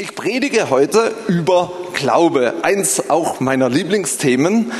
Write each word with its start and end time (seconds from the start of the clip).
Ich 0.00 0.14
predige 0.14 0.70
heute 0.70 1.12
über 1.26 1.72
Glaube, 1.92 2.54
eins 2.62 3.10
auch 3.10 3.40
meiner 3.40 3.68
Lieblingsthemen 3.68 4.70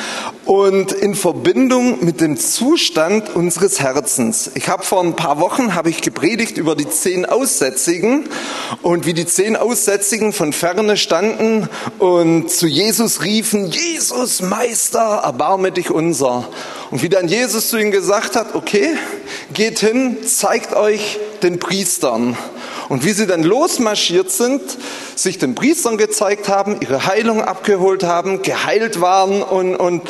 und 0.44 0.92
in 0.92 1.16
Verbindung 1.16 2.04
mit 2.04 2.20
dem 2.20 2.36
Zustand 2.36 3.34
unseres 3.34 3.80
Herzens. 3.80 4.52
Ich 4.54 4.68
habe 4.68 4.84
vor 4.84 5.02
ein 5.02 5.16
paar 5.16 5.40
Wochen 5.40 5.74
habe 5.74 5.90
ich 5.90 6.02
gepredigt 6.02 6.56
über 6.56 6.76
die 6.76 6.88
zehn 6.88 7.26
Aussätzigen 7.26 8.28
und 8.82 9.06
wie 9.06 9.12
die 9.12 9.26
zehn 9.26 9.56
Aussätzigen 9.56 10.32
von 10.32 10.52
ferne 10.52 10.96
standen 10.96 11.68
und 11.98 12.48
zu 12.48 12.68
Jesus 12.68 13.24
riefen: 13.24 13.72
Jesus 13.72 14.40
Meister, 14.40 15.22
erbarme 15.24 15.72
dich 15.72 15.90
unser. 15.90 16.48
Und 16.92 17.02
wie 17.02 17.08
dann 17.08 17.26
Jesus 17.26 17.70
zu 17.70 17.76
ihnen 17.76 17.90
gesagt 17.90 18.36
hat: 18.36 18.54
Okay, 18.54 18.96
geht 19.52 19.80
hin, 19.80 20.18
zeigt 20.24 20.76
euch 20.76 21.18
den 21.42 21.58
Priestern. 21.58 22.36
Und 22.88 23.04
wie 23.04 23.12
sie 23.12 23.26
dann 23.26 23.42
losmarschiert 23.42 24.30
sind, 24.30 24.62
sich 25.14 25.38
den 25.38 25.54
Priestern 25.54 25.98
gezeigt 25.98 26.48
haben, 26.48 26.80
ihre 26.80 27.06
Heilung 27.06 27.42
abgeholt 27.42 28.02
haben, 28.02 28.42
geheilt 28.42 29.00
waren 29.00 29.42
und, 29.42 29.76
und 29.76 30.08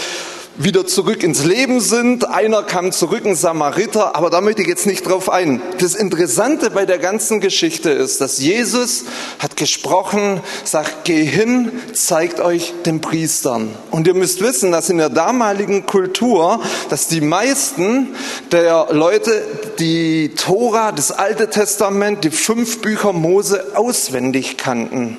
wieder 0.58 0.86
zurück 0.86 1.22
ins 1.22 1.44
Leben 1.44 1.80
sind. 1.80 2.28
Einer 2.28 2.64
kam 2.64 2.90
zurück, 2.90 3.24
ein 3.24 3.36
Samariter, 3.36 4.16
aber 4.16 4.28
da 4.28 4.40
möchte 4.40 4.62
ich 4.62 4.68
jetzt 4.68 4.86
nicht 4.86 5.08
drauf 5.08 5.30
ein. 5.30 5.62
Das 5.78 5.94
Interessante 5.94 6.70
bei 6.70 6.84
der 6.84 6.98
ganzen 6.98 7.40
Geschichte 7.40 7.90
ist, 7.90 8.20
dass 8.20 8.38
Jesus 8.38 9.04
hat 9.38 9.56
gesprochen, 9.56 10.40
sagt, 10.64 11.04
geh 11.04 11.24
hin, 11.24 11.70
zeigt 11.92 12.40
euch 12.40 12.74
den 12.84 13.00
Priestern. 13.00 13.70
Und 13.90 14.06
ihr 14.08 14.14
müsst 14.14 14.40
wissen, 14.40 14.72
dass 14.72 14.90
in 14.90 14.98
der 14.98 15.10
damaligen 15.10 15.86
Kultur, 15.86 16.60
dass 16.90 17.06
die 17.06 17.20
meisten 17.20 18.16
der 18.50 18.88
Leute 18.90 19.42
die 19.78 20.32
Tora, 20.34 20.90
das 20.90 21.12
Alte 21.12 21.50
Testament, 21.50 22.24
die 22.24 22.30
fünf 22.30 22.80
Bücher 22.80 23.12
Mose 23.12 23.76
auswendig 23.76 24.56
kannten. 24.56 25.18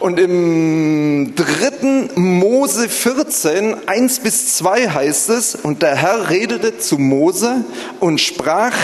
Und 0.00 0.18
im 0.20 1.34
dritten 1.34 2.10
Mose 2.14 2.88
14, 2.88 3.88
1 3.88 4.20
bis 4.20 4.56
2 4.56 4.88
heißt 4.88 5.30
es, 5.30 5.54
und 5.54 5.82
der 5.82 5.96
Herr 5.96 6.30
redete 6.30 6.78
zu 6.78 6.98
Mose 6.98 7.64
und 8.00 8.20
sprach, 8.20 8.74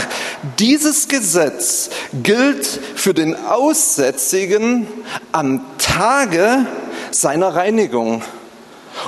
dieses 0.58 1.08
Gesetz 1.08 1.91
gilt 2.22 2.66
für 2.94 3.14
den 3.14 3.34
Aussätzigen 3.34 4.86
am 5.32 5.60
Tage 5.78 6.66
seiner 7.10 7.54
Reinigung. 7.54 8.22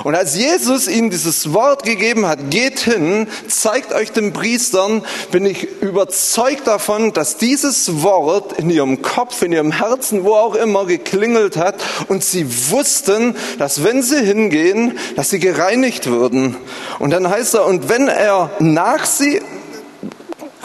Und 0.03 0.15
als 0.15 0.35
Jesus 0.35 0.87
ihnen 0.87 1.09
dieses 1.09 1.53
Wort 1.53 1.83
gegeben 1.83 2.25
hat, 2.25 2.49
geht 2.49 2.79
hin, 2.79 3.27
zeigt 3.47 3.93
euch 3.93 4.11
den 4.11 4.33
Priestern, 4.33 5.03
bin 5.31 5.45
ich 5.45 5.81
überzeugt 5.81 6.67
davon, 6.67 7.13
dass 7.13 7.37
dieses 7.37 8.01
Wort 8.01 8.53
in 8.53 8.69
ihrem 8.69 9.01
Kopf, 9.01 9.41
in 9.41 9.51
ihrem 9.51 9.71
Herzen, 9.71 10.23
wo 10.23 10.35
auch 10.35 10.55
immer 10.55 10.85
geklingelt 10.85 11.57
hat 11.57 11.75
und 12.07 12.23
sie 12.23 12.71
wussten, 12.71 13.35
dass 13.59 13.83
wenn 13.83 14.01
sie 14.01 14.23
hingehen, 14.25 14.97
dass 15.15 15.29
sie 15.29 15.39
gereinigt 15.39 16.07
würden. 16.07 16.57
Und 16.99 17.11
dann 17.11 17.29
heißt 17.29 17.55
er, 17.55 17.65
und 17.65 17.89
wenn 17.89 18.07
er 18.07 18.51
nach 18.59 19.05
sie 19.05 19.41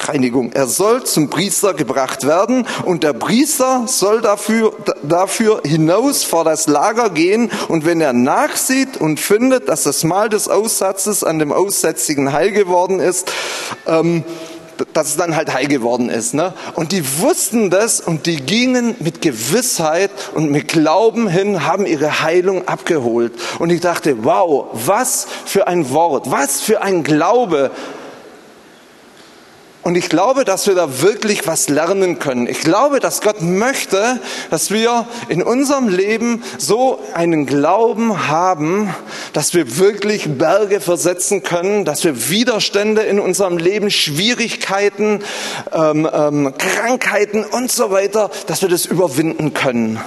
Reinigung. 0.07 0.53
Er 0.53 0.67
soll 0.67 1.05
zum 1.05 1.31
Priester 1.31 1.75
gebracht 1.75 2.27
werden 2.27 2.67
und 2.85 3.05
der 3.05 3.13
Priester 3.13 3.85
soll 3.87 4.21
dafür, 4.21 4.73
dafür 5.03 5.63
hinaus 5.65 6.25
vor 6.25 6.45
das 6.45 6.67
Lager 6.67 7.11
gehen 7.11 7.51
und 7.69 7.85
wenn 7.85 8.01
er 8.01 8.13
nachsieht 8.13 8.97
und 8.99 9.19
findet, 9.21 9.69
dass 9.69 9.83
das 9.83 10.05
Mal 10.05 10.29
des 10.29 10.49
Aussatzes 10.49 11.25
an 11.25 11.39
dem 11.39 11.53
Aussätzigen 11.53 12.33
heil 12.33 12.53
geworden 12.53 13.01
ist, 13.01 13.31
ähm, 13.87 14.25
dass 14.93 15.09
es 15.09 15.17
dann 15.17 15.37
halt 15.37 15.53
heil 15.53 15.67
geworden 15.67 16.09
ist. 16.09 16.35
Ne? 16.35 16.55
Und 16.75 16.93
die 16.93 17.03
wussten 17.21 17.71
das 17.71 18.01
und 18.01 18.27
die 18.27 18.37
gingen 18.37 18.95
mit 19.01 19.23
Gewissheit 19.23 20.11
und 20.35 20.51
mit 20.51 20.69
Glauben 20.69 21.29
hin, 21.29 21.67
haben 21.67 21.87
ihre 21.87 22.23
Heilung 22.23 22.69
abgeholt. 22.69 23.33
Und 23.59 23.71
ich 23.71 23.81
dachte, 23.81 24.25
wow, 24.25 24.67
was 24.73 25.27
für 25.45 25.67
ein 25.67 25.91
Wort, 25.91 26.31
was 26.31 26.61
für 26.61 26.83
ein 26.83 27.03
Glaube 27.03 27.71
und 29.85 29.97
ich 29.97 30.09
glaube, 30.09 30.45
dass 30.45 30.67
wir 30.67 30.75
da 30.75 31.01
wirklich 31.01 31.47
was 31.47 31.69
lernen 31.69 32.19
können. 32.19 32.47
Ich 32.47 32.61
glaube, 32.61 33.01
dass 33.01 33.21
Gott 33.21 33.41
möchte, 33.41 34.21
dass 34.51 34.71
wir 34.71 35.07
in 35.29 35.43
unserem 35.43 35.89
Leben 35.89 36.43
so 36.59 36.99
einen 37.15 37.47
Glauben 37.47 38.29
haben, 38.29 38.95
dass 39.33 39.55
wir 39.55 39.79
wirklich 39.79 40.29
Berge 40.37 40.81
versetzen 40.81 41.43
können, 41.43 41.85
dass 41.85 42.05
wir 42.05 42.29
Widerstände 42.29 43.03
in 43.03 43.19
unserem 43.19 43.57
Leben, 43.57 43.91
Schwierigkeiten, 43.91 45.21
ähm, 45.73 46.09
ähm, 46.13 46.53
Krankheiten 46.59 47.45
und 47.45 47.71
so 47.71 47.91
weiter, 47.91 48.31
dass 48.47 48.61
wir 48.63 48.69
das 48.69 48.85
überwinden 48.85 49.55
können. 49.55 50.01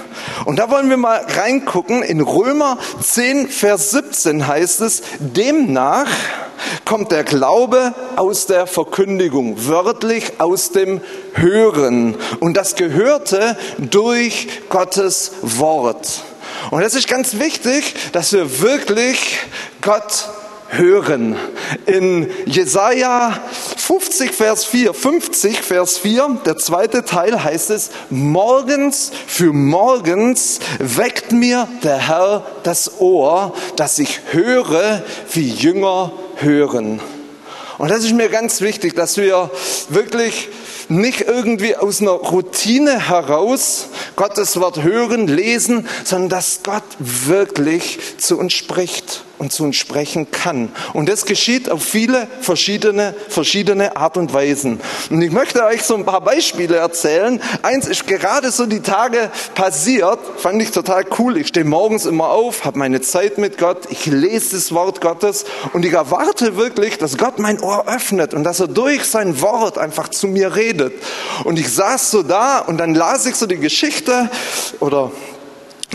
Und 0.44 0.58
da 0.58 0.70
wollen 0.70 0.90
wir 0.90 0.96
mal 0.96 1.24
reingucken. 1.36 2.02
In 2.02 2.20
Römer 2.20 2.78
10, 3.00 3.48
Vers 3.48 3.90
17 3.90 4.46
heißt 4.46 4.80
es, 4.82 5.02
demnach 5.18 6.06
kommt 6.84 7.12
der 7.12 7.24
Glaube 7.24 7.94
aus 8.16 8.46
der 8.46 8.66
Verkündigung 8.66 9.66
wörtlich 9.66 10.40
aus 10.40 10.70
dem 10.70 11.00
Hören. 11.34 12.16
Und 12.40 12.56
das 12.56 12.74
gehörte 12.74 13.56
durch 13.78 14.48
Gottes 14.68 15.32
Wort. 15.42 16.22
Und 16.70 16.82
es 16.82 16.94
ist 16.94 17.08
ganz 17.08 17.38
wichtig, 17.38 17.94
dass 18.12 18.32
wir 18.32 18.60
wirklich 18.60 19.38
Gott 19.80 20.28
hören. 20.72 21.36
In 21.86 22.30
Jesaja 22.46 23.38
50 23.76 24.32
Vers 24.32 24.64
4, 24.64 24.94
50 24.94 25.60
Vers 25.60 25.98
4, 25.98 26.40
der 26.46 26.56
zweite 26.56 27.04
Teil 27.04 27.44
heißt 27.44 27.70
es, 27.70 27.90
morgens 28.10 29.12
für 29.26 29.52
morgens 29.52 30.60
weckt 30.78 31.32
mir 31.32 31.68
der 31.82 32.08
Herr 32.08 32.46
das 32.62 33.00
Ohr, 33.00 33.54
dass 33.76 33.98
ich 33.98 34.20
höre, 34.30 35.02
wie 35.32 35.50
Jünger 35.50 36.12
hören. 36.36 37.00
Und 37.78 37.90
das 37.90 38.04
ist 38.04 38.14
mir 38.14 38.28
ganz 38.28 38.60
wichtig, 38.60 38.94
dass 38.94 39.16
wir 39.16 39.50
wirklich 39.88 40.48
nicht 40.88 41.22
irgendwie 41.22 41.76
aus 41.76 42.00
einer 42.00 42.10
Routine 42.10 43.08
heraus 43.08 43.88
Gottes 44.16 44.58
Wort 44.60 44.82
hören, 44.82 45.26
lesen, 45.26 45.88
sondern 46.04 46.28
dass 46.28 46.60
Gott 46.62 46.84
wirklich 46.98 47.98
zu 48.18 48.38
uns 48.38 48.52
spricht 48.52 49.24
und 49.42 49.52
zu 49.52 49.64
uns 49.64 49.74
sprechen 49.74 50.30
kann. 50.30 50.70
Und 50.92 51.08
das 51.08 51.26
geschieht 51.26 51.68
auf 51.68 51.82
viele 51.82 52.28
verschiedene, 52.40 53.12
verschiedene 53.28 53.96
Art 53.96 54.16
und 54.16 54.32
Weisen. 54.32 54.80
Und 55.10 55.20
ich 55.20 55.32
möchte 55.32 55.64
euch 55.64 55.82
so 55.82 55.96
ein 55.96 56.04
paar 56.04 56.20
Beispiele 56.20 56.76
erzählen. 56.76 57.42
Eins 57.62 57.88
ist 57.88 58.06
gerade 58.06 58.52
so 58.52 58.66
die 58.66 58.80
Tage 58.80 59.32
passiert, 59.56 60.20
fand 60.36 60.62
ich 60.62 60.70
total 60.70 61.04
cool. 61.18 61.36
Ich 61.36 61.48
stehe 61.48 61.66
morgens 61.66 62.06
immer 62.06 62.28
auf, 62.28 62.64
habe 62.64 62.78
meine 62.78 63.00
Zeit 63.00 63.36
mit 63.36 63.58
Gott, 63.58 63.88
ich 63.90 64.06
lese 64.06 64.54
das 64.54 64.72
Wort 64.72 65.00
Gottes 65.00 65.44
und 65.72 65.84
ich 65.84 65.92
erwarte 65.92 66.56
wirklich, 66.56 66.98
dass 66.98 67.18
Gott 67.18 67.40
mein 67.40 67.60
Ohr 67.60 67.88
öffnet 67.88 68.34
und 68.34 68.44
dass 68.44 68.60
er 68.60 68.68
durch 68.68 69.02
sein 69.06 69.40
Wort 69.40 69.76
einfach 69.76 70.08
zu 70.08 70.28
mir 70.28 70.54
redet. 70.54 70.94
Und 71.42 71.58
ich 71.58 71.72
saß 71.72 72.12
so 72.12 72.22
da 72.22 72.60
und 72.60 72.78
dann 72.78 72.94
las 72.94 73.26
ich 73.26 73.34
so 73.34 73.46
die 73.46 73.58
Geschichte 73.58 74.30
oder 74.78 75.10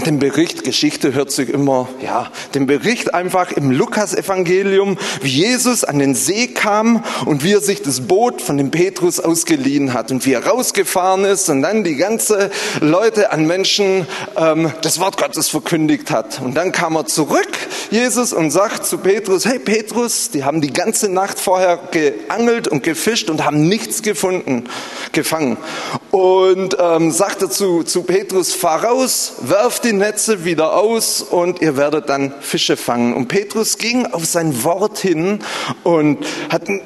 den 0.05 0.19
Bericht, 0.19 0.63
Geschichte 0.63 1.13
hört 1.13 1.31
sich 1.31 1.49
immer, 1.49 1.89
ja, 2.03 2.31
den 2.53 2.67
Bericht 2.67 3.13
einfach 3.13 3.51
im 3.51 3.71
Lukas-Evangelium, 3.71 4.97
wie 5.21 5.29
Jesus 5.29 5.83
an 5.83 5.97
den 5.97 6.13
See 6.13 6.47
kam 6.47 7.03
und 7.25 7.43
wie 7.43 7.53
er 7.53 7.61
sich 7.61 7.81
das 7.81 8.01
Boot 8.01 8.41
von 8.41 8.57
dem 8.57 8.69
Petrus 8.69 9.19
ausgeliehen 9.19 9.93
hat 9.93 10.11
und 10.11 10.25
wie 10.25 10.33
er 10.33 10.45
rausgefahren 10.45 11.25
ist 11.25 11.49
und 11.49 11.63
dann 11.63 11.83
die 11.83 11.95
ganze 11.95 12.51
Leute 12.79 13.31
an 13.31 13.47
Menschen 13.47 14.05
ähm, 14.37 14.71
das 14.81 14.99
Wort 14.99 15.17
Gottes 15.17 15.49
verkündigt 15.49 16.11
hat. 16.11 16.41
Und 16.41 16.55
dann 16.55 16.71
kam 16.71 16.95
er 16.95 17.07
zurück, 17.07 17.49
Jesus, 17.89 18.33
und 18.33 18.51
sagt 18.51 18.85
zu 18.85 18.99
Petrus, 18.99 19.45
hey 19.45 19.57
Petrus, 19.57 20.29
die 20.29 20.43
haben 20.43 20.61
die 20.61 20.73
ganze 20.73 21.09
Nacht 21.09 21.39
vorher 21.39 21.79
geangelt 21.91 22.67
und 22.67 22.83
gefischt 22.83 23.29
und 23.29 23.43
haben 23.43 23.67
nichts 23.67 24.03
gefunden, 24.03 24.65
gefangen. 25.11 25.57
Und 26.11 26.77
ähm, 26.79 27.11
sagte 27.11 27.49
zu, 27.49 27.83
zu 27.83 28.03
Petrus, 28.03 28.53
fahr 28.53 28.83
raus, 28.83 29.33
werf 29.41 29.79
die 29.87 29.93
Netze 29.93 30.43
wieder 30.43 30.73
aus 30.73 31.21
und 31.21 31.61
ihr 31.61 31.77
werdet 31.77 32.09
dann 32.09 32.33
Fische 32.41 32.75
fangen. 32.75 33.13
Und 33.13 33.29
Petrus 33.29 33.77
ging 33.77 34.05
auf 34.05 34.25
sein 34.25 34.65
Wort 34.65 34.97
hin 34.97 35.39
und 35.83 36.25
hat 36.49 36.67
einen 36.67 36.81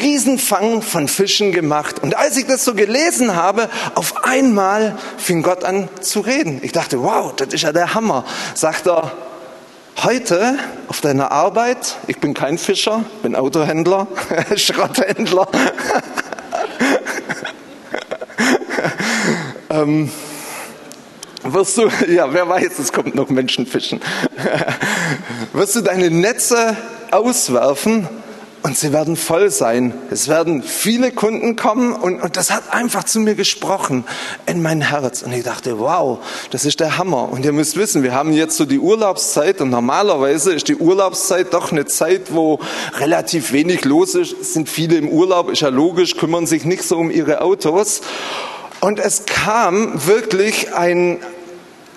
Riesenfang 0.00 0.80
von 0.80 1.06
Fischen 1.06 1.52
gemacht. 1.52 1.98
Und 2.02 2.16
als 2.16 2.38
ich 2.38 2.46
das 2.46 2.64
so 2.64 2.72
gelesen 2.72 3.36
habe, 3.36 3.68
auf 3.94 4.24
einmal 4.24 4.96
fing 5.18 5.42
Gott 5.42 5.64
an 5.64 5.90
zu 6.00 6.20
reden. 6.20 6.60
Ich 6.62 6.72
dachte, 6.72 7.02
wow, 7.02 7.34
das 7.36 7.52
ist 7.52 7.60
ja 7.62 7.72
der 7.72 7.92
Hammer. 7.92 8.24
Sagt 8.54 8.86
er, 8.86 9.12
heute 10.02 10.58
auf 10.88 11.02
deiner 11.02 11.32
Arbeit, 11.32 11.96
ich 12.06 12.20
bin 12.20 12.32
kein 12.32 12.56
Fischer, 12.56 13.04
bin 13.22 13.36
Autohändler, 13.36 14.06
Schrotthändler. 14.56 15.46
ähm, 19.70 20.10
wirst 21.42 21.78
du, 21.78 21.88
ja, 22.08 22.32
wer 22.32 22.48
weiß, 22.48 22.78
es 22.78 22.92
kommt 22.92 23.14
noch 23.14 23.28
Menschenfischen, 23.28 24.00
wirst 25.52 25.76
du 25.76 25.80
deine 25.80 26.10
Netze 26.10 26.76
auswerfen 27.10 28.08
und 28.62 28.76
sie 28.76 28.92
werden 28.92 29.16
voll 29.16 29.50
sein. 29.50 29.94
Es 30.10 30.28
werden 30.28 30.62
viele 30.62 31.12
Kunden 31.12 31.56
kommen 31.56 31.94
und, 31.94 32.20
und 32.20 32.36
das 32.36 32.50
hat 32.50 32.74
einfach 32.74 33.04
zu 33.04 33.18
mir 33.20 33.34
gesprochen 33.34 34.04
in 34.44 34.60
mein 34.60 34.82
Herz. 34.82 35.22
Und 35.22 35.32
ich 35.32 35.44
dachte, 35.44 35.78
wow, 35.78 36.18
das 36.50 36.66
ist 36.66 36.78
der 36.80 36.98
Hammer. 36.98 37.30
Und 37.30 37.44
ihr 37.46 37.52
müsst 37.52 37.76
wissen, 37.76 38.02
wir 38.02 38.12
haben 38.12 38.34
jetzt 38.34 38.58
so 38.58 38.66
die 38.66 38.78
Urlaubszeit 38.78 39.62
und 39.62 39.70
normalerweise 39.70 40.52
ist 40.52 40.68
die 40.68 40.76
Urlaubszeit 40.76 41.54
doch 41.54 41.72
eine 41.72 41.86
Zeit, 41.86 42.34
wo 42.34 42.60
relativ 42.98 43.52
wenig 43.52 43.86
los 43.86 44.14
ist. 44.14 44.34
Es 44.38 44.52
sind 44.52 44.68
viele 44.68 44.96
im 44.96 45.08
Urlaub, 45.08 45.48
ist 45.48 45.62
ja 45.62 45.70
logisch, 45.70 46.16
kümmern 46.18 46.46
sich 46.46 46.66
nicht 46.66 46.82
so 46.82 46.98
um 46.98 47.10
ihre 47.10 47.40
Autos. 47.40 48.02
Und 48.80 48.98
es 48.98 49.26
kam 49.26 50.06
wirklich 50.06 50.74
ein, 50.74 51.18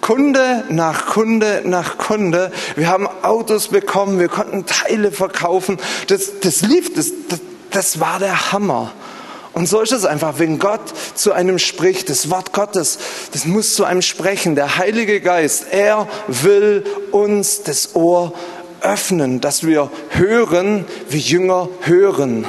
Kunde 0.03 0.65
nach 0.67 1.05
Kunde 1.05 1.61
nach 1.63 1.97
Kunde. 1.97 2.51
Wir 2.75 2.89
haben 2.89 3.07
Autos 3.21 3.69
bekommen, 3.69 4.19
wir 4.19 4.27
konnten 4.27 4.65
Teile 4.65 5.13
verkaufen. 5.13 5.77
Das, 6.07 6.41
das 6.41 6.61
lief, 6.61 6.93
das, 6.93 7.13
das, 7.29 7.39
das 7.71 7.99
war 8.01 8.19
der 8.19 8.51
Hammer. 8.51 8.91
Und 9.53 9.69
so 9.69 9.79
ist 9.79 9.93
es 9.93 10.03
einfach, 10.03 10.39
wenn 10.39 10.59
Gott 10.59 10.81
zu 11.15 11.31
einem 11.31 11.57
spricht, 11.57 12.09
das 12.09 12.29
Wort 12.29 12.51
Gottes, 12.51 12.97
das 13.31 13.45
muss 13.45 13.75
zu 13.75 13.85
einem 13.85 14.01
sprechen. 14.01 14.55
Der 14.55 14.77
Heilige 14.77 15.21
Geist, 15.21 15.67
er 15.71 16.09
will 16.27 16.83
uns 17.11 17.63
das 17.63 17.95
Ohr 17.95 18.33
öffnen, 18.81 19.39
dass 19.39 19.65
wir 19.65 19.89
hören, 20.09 20.83
wie 21.07 21.19
Jünger 21.19 21.69
hören. 21.83 22.45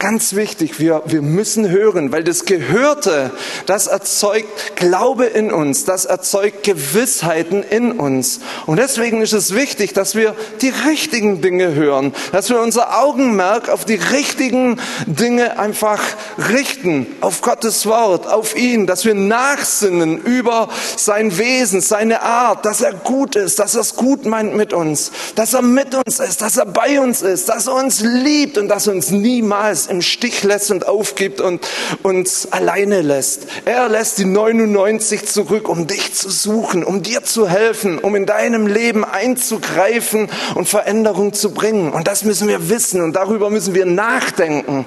Ganz 0.00 0.34
wichtig, 0.34 0.80
wir, 0.80 1.02
wir 1.04 1.20
müssen 1.20 1.68
hören, 1.68 2.10
weil 2.10 2.24
das 2.24 2.46
Gehörte, 2.46 3.32
das 3.66 3.86
erzeugt 3.86 4.74
Glaube 4.76 5.26
in 5.26 5.52
uns, 5.52 5.84
das 5.84 6.06
erzeugt 6.06 6.62
Gewissheiten 6.62 7.62
in 7.62 7.92
uns. 7.92 8.40
Und 8.64 8.78
deswegen 8.78 9.20
ist 9.20 9.34
es 9.34 9.54
wichtig, 9.54 9.92
dass 9.92 10.14
wir 10.14 10.34
die 10.62 10.70
richtigen 10.88 11.42
Dinge 11.42 11.74
hören, 11.74 12.14
dass 12.32 12.48
wir 12.48 12.62
unser 12.62 12.98
Augenmerk 12.98 13.68
auf 13.68 13.84
die 13.84 13.96
richtigen 13.96 14.80
Dinge 15.04 15.58
einfach 15.58 16.00
richten, 16.48 17.06
auf 17.20 17.42
Gottes 17.42 17.84
Wort, 17.84 18.26
auf 18.26 18.56
ihn, 18.56 18.86
dass 18.86 19.04
wir 19.04 19.14
nachsinnen 19.14 20.16
über 20.16 20.70
sein 20.96 21.36
Wesen, 21.36 21.82
seine 21.82 22.22
Art, 22.22 22.64
dass 22.64 22.80
er 22.80 22.94
gut 22.94 23.36
ist, 23.36 23.58
dass 23.58 23.74
er 23.74 23.82
es 23.82 23.96
gut 23.96 24.24
meint 24.24 24.56
mit 24.56 24.72
uns, 24.72 25.12
dass 25.34 25.52
er 25.52 25.60
mit 25.60 25.94
uns 25.94 26.20
ist, 26.20 26.40
dass 26.40 26.56
er 26.56 26.64
bei 26.64 26.98
uns 26.98 27.20
ist, 27.20 27.50
dass 27.50 27.66
er 27.66 27.74
uns 27.74 28.00
liebt 28.00 28.56
und 28.56 28.68
dass 28.68 28.86
er 28.86 28.94
uns 28.94 29.10
niemals 29.10 29.89
im 29.90 30.02
Stich 30.02 30.42
lässt 30.42 30.70
und 30.70 30.86
aufgibt 30.86 31.40
und 31.40 31.66
uns 32.02 32.50
alleine 32.50 33.02
lässt. 33.02 33.46
Er 33.64 33.88
lässt 33.88 34.18
die 34.18 34.24
99 34.24 35.26
zurück, 35.26 35.68
um 35.68 35.86
dich 35.86 36.14
zu 36.14 36.30
suchen, 36.30 36.84
um 36.84 37.02
dir 37.02 37.24
zu 37.24 37.48
helfen, 37.48 37.98
um 37.98 38.16
in 38.16 38.26
deinem 38.26 38.66
Leben 38.66 39.04
einzugreifen 39.04 40.28
und 40.54 40.68
Veränderung 40.68 41.32
zu 41.32 41.52
bringen. 41.52 41.92
Und 41.92 42.08
das 42.08 42.24
müssen 42.24 42.48
wir 42.48 42.68
wissen 42.68 43.02
und 43.02 43.14
darüber 43.14 43.50
müssen 43.50 43.74
wir 43.74 43.86
nachdenken. 43.86 44.86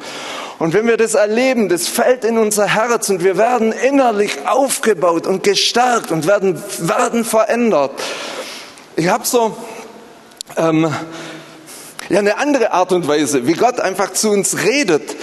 Und 0.59 0.73
wenn 0.73 0.87
wir 0.87 0.97
das 0.97 1.13
erleben, 1.13 1.67
das 1.67 1.87
fällt 1.87 2.23
in 2.23 2.37
unser 2.37 2.67
Herz 2.67 3.09
und 3.09 3.23
wir 3.23 3.37
werden 3.37 3.73
innerlich 3.73 4.47
aufgebaut 4.47 5.27
und 5.27 5.43
gestärkt 5.43 6.11
und 6.11 6.25
werden, 6.25 6.61
werden 6.79 7.25
verändert. 7.25 7.91
Ich 8.95 9.09
habe 9.09 9.25
so 9.25 9.57
ähm, 10.55 10.93
ja, 12.13 12.19
eine 12.19 12.37
andere 12.37 12.71
Art 12.73 12.91
und 12.91 13.07
Weise, 13.07 13.47
wie 13.47 13.53
Gott 13.53 13.79
einfach 13.79 14.13
zu 14.13 14.29
uns 14.29 14.63
redet, 14.63 15.15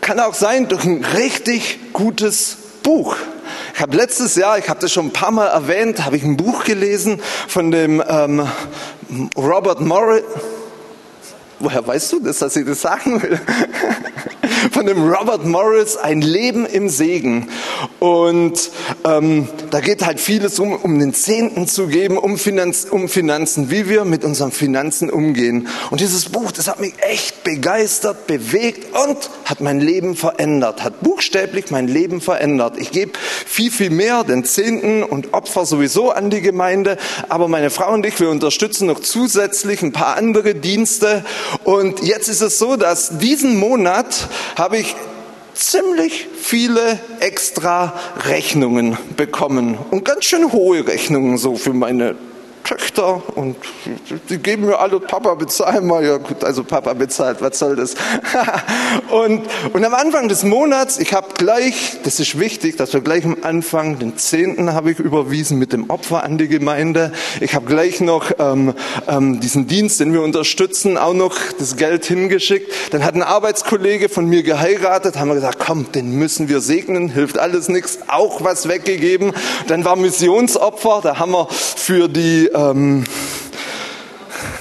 kann 0.00 0.18
auch 0.18 0.32
sein 0.32 0.66
durch 0.66 0.82
ein 0.84 1.04
richtig 1.04 1.92
gutes 1.92 2.56
Buch. 2.82 3.16
Ich 3.74 3.80
habe 3.82 3.94
letztes 3.94 4.36
Jahr, 4.36 4.56
ich 4.56 4.70
habe 4.70 4.80
das 4.80 4.90
schon 4.90 5.08
ein 5.08 5.12
paar 5.12 5.30
Mal 5.30 5.48
erwähnt, 5.48 6.06
habe 6.06 6.16
ich 6.16 6.22
ein 6.22 6.38
Buch 6.38 6.64
gelesen 6.64 7.20
von 7.48 7.70
dem 7.70 8.02
ähm, 8.08 8.48
Robert 9.36 9.82
Morris. 9.82 10.22
Woher 11.62 11.86
weißt 11.86 12.12
du 12.12 12.18
das, 12.20 12.40
dass 12.40 12.56
ich 12.56 12.66
das 12.66 12.82
sagen 12.82 13.22
will? 13.22 13.40
von 14.70 14.86
dem 14.86 15.08
Robert 15.08 15.44
Morris, 15.44 15.96
Ein 15.96 16.22
Leben 16.22 16.66
im 16.66 16.88
Segen. 16.88 17.48
Und 17.98 18.70
ähm, 19.04 19.48
da 19.70 19.80
geht 19.80 20.04
halt 20.04 20.20
vieles 20.20 20.58
um, 20.58 20.74
um 20.74 20.98
den 20.98 21.14
Zehnten 21.14 21.66
zu 21.66 21.86
geben, 21.86 22.16
um, 22.16 22.38
Finanz, 22.38 22.86
um 22.88 23.08
Finanzen, 23.08 23.70
wie 23.70 23.88
wir 23.88 24.04
mit 24.04 24.24
unseren 24.24 24.52
Finanzen 24.52 25.10
umgehen. 25.10 25.68
Und 25.90 26.00
dieses 26.00 26.26
Buch, 26.26 26.52
das 26.52 26.68
hat 26.68 26.80
mich 26.80 26.94
echt 27.00 27.44
begeistert, 27.44 28.26
bewegt 28.26 28.94
und 28.94 29.30
hat 29.44 29.60
mein 29.60 29.80
Leben 29.80 30.16
verändert, 30.16 30.84
hat 30.84 31.00
buchstäblich 31.00 31.70
mein 31.70 31.88
Leben 31.88 32.20
verändert. 32.20 32.76
Ich 32.78 32.90
gebe 32.90 33.12
viel, 33.46 33.70
viel 33.70 33.90
mehr 33.90 34.24
den 34.24 34.44
Zehnten 34.44 35.02
und 35.02 35.34
Opfer 35.34 35.66
sowieso 35.66 36.10
an 36.10 36.30
die 36.30 36.40
Gemeinde, 36.40 36.98
aber 37.28 37.48
meine 37.48 37.70
Frau 37.70 37.92
und 37.92 38.06
ich, 38.06 38.18
wir 38.20 38.30
unterstützen 38.30 38.86
noch 38.86 39.00
zusätzlich 39.00 39.82
ein 39.82 39.92
paar 39.92 40.16
andere 40.16 40.54
Dienste. 40.54 41.24
Und 41.64 42.02
jetzt 42.02 42.28
ist 42.28 42.40
es 42.40 42.58
so, 42.58 42.76
dass 42.76 43.18
diesen 43.18 43.56
Monat 43.56 44.28
habe 44.56 44.78
ich 44.78 44.94
ziemlich 45.54 46.28
viele 46.40 46.98
extra 47.20 47.94
Rechnungen 48.26 48.96
bekommen 49.16 49.78
und 49.90 50.04
ganz 50.04 50.24
schön 50.24 50.52
hohe 50.52 50.86
Rechnungen 50.86 51.38
so 51.38 51.56
für 51.56 51.72
meine 51.72 52.16
Töchter 52.64 53.22
und 53.36 53.56
die 54.28 54.38
geben 54.38 54.66
mir 54.66 54.78
alle, 54.78 55.00
Papa 55.00 55.34
bezahlen 55.34 55.86
mal. 55.86 56.04
Ja 56.04 56.18
gut, 56.18 56.44
also 56.44 56.64
Papa 56.64 56.94
bezahlt, 56.94 57.38
was 57.40 57.58
soll 57.58 57.76
das? 57.76 57.94
und, 59.10 59.42
und 59.72 59.84
am 59.84 59.94
Anfang 59.94 60.28
des 60.28 60.44
Monats, 60.44 60.98
ich 60.98 61.12
habe 61.12 61.28
gleich, 61.34 61.98
das 62.04 62.20
ist 62.20 62.38
wichtig, 62.38 62.76
dass 62.76 62.92
wir 62.92 63.00
gleich 63.00 63.24
am 63.24 63.36
Anfang, 63.42 63.98
den 63.98 64.16
Zehnten 64.16 64.72
habe 64.72 64.92
ich 64.92 64.98
überwiesen 64.98 65.58
mit 65.58 65.72
dem 65.72 65.90
Opfer 65.90 66.22
an 66.22 66.38
die 66.38 66.48
Gemeinde. 66.48 67.12
Ich 67.40 67.54
habe 67.54 67.66
gleich 67.66 68.00
noch 68.00 68.30
ähm, 68.38 68.74
ähm, 69.08 69.40
diesen 69.40 69.66
Dienst, 69.66 70.00
den 70.00 70.12
wir 70.12 70.22
unterstützen, 70.22 70.96
auch 70.98 71.14
noch 71.14 71.36
das 71.58 71.76
Geld 71.76 72.04
hingeschickt. 72.04 72.72
Dann 72.92 73.04
hat 73.04 73.14
ein 73.14 73.22
Arbeitskollege 73.22 74.08
von 74.08 74.26
mir 74.26 74.42
geheiratet, 74.42 75.18
haben 75.18 75.28
wir 75.28 75.34
gesagt, 75.34 75.58
komm, 75.58 75.90
den 75.92 76.12
müssen 76.12 76.48
wir 76.48 76.60
segnen, 76.60 77.08
hilft 77.08 77.38
alles 77.38 77.68
nichts, 77.68 77.98
auch 78.08 78.44
was 78.44 78.68
weggegeben. 78.68 79.32
Dann 79.66 79.84
war 79.84 79.96
Missionsopfer, 79.96 81.00
da 81.02 81.18
haben 81.18 81.32
wir 81.32 81.48
für 81.50 82.08
die 82.08 82.51
ähm, 82.54 83.04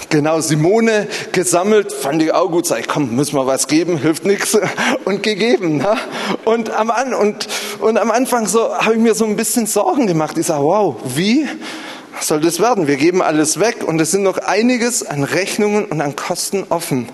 genau 0.10 0.42
Simone 0.42 1.08
gesammelt, 1.32 1.92
fand 1.92 2.22
ich 2.22 2.34
auch 2.34 2.52
gut, 2.52 2.68
sag 2.68 2.82
ich, 2.82 2.88
komm, 2.88 3.16
müssen 3.16 3.36
wir 3.36 3.48
was 3.48 3.68
geben, 3.68 3.98
hilft 3.98 4.26
nichts 4.26 4.58
und 5.06 5.24
gegeben. 5.24 5.78
Ne? 5.78 5.98
Und, 6.46 6.70
am, 6.70 6.92
und, 7.20 7.48
und 7.80 7.98
am 7.98 8.12
Anfang 8.12 8.48
so 8.48 8.76
habe 8.76 8.94
ich 8.94 9.00
mir 9.00 9.16
so 9.16 9.26
ein 9.26 9.36
bisschen 9.36 9.66
Sorgen 9.66 10.08
gemacht. 10.08 10.38
Ich 10.38 10.48
sage, 10.48 10.64
wow, 10.64 10.96
wie 11.16 11.48
soll 12.20 12.42
das 12.42 12.60
werden? 12.60 12.88
Wir 12.88 12.98
geben 12.98 13.22
alles 13.22 13.60
weg 13.60 13.84
und 13.86 14.00
es 14.00 14.12
sind 14.12 14.24
noch 14.24 14.38
einiges 14.38 15.04
an 15.04 15.24
Rechnungen 15.24 15.86
und 15.86 16.02
an 16.02 16.16
Kosten 16.16 16.66
offen. 16.70 17.10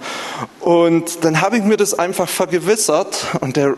Und 0.67 1.23
dann 1.23 1.39
habe 1.39 1.55
ich 1.55 1.63
mir 1.63 1.77
das 1.77 1.97
einfach 1.97 2.27
vergewissert 2.27 3.27
und 3.39 3.55
der 3.55 3.75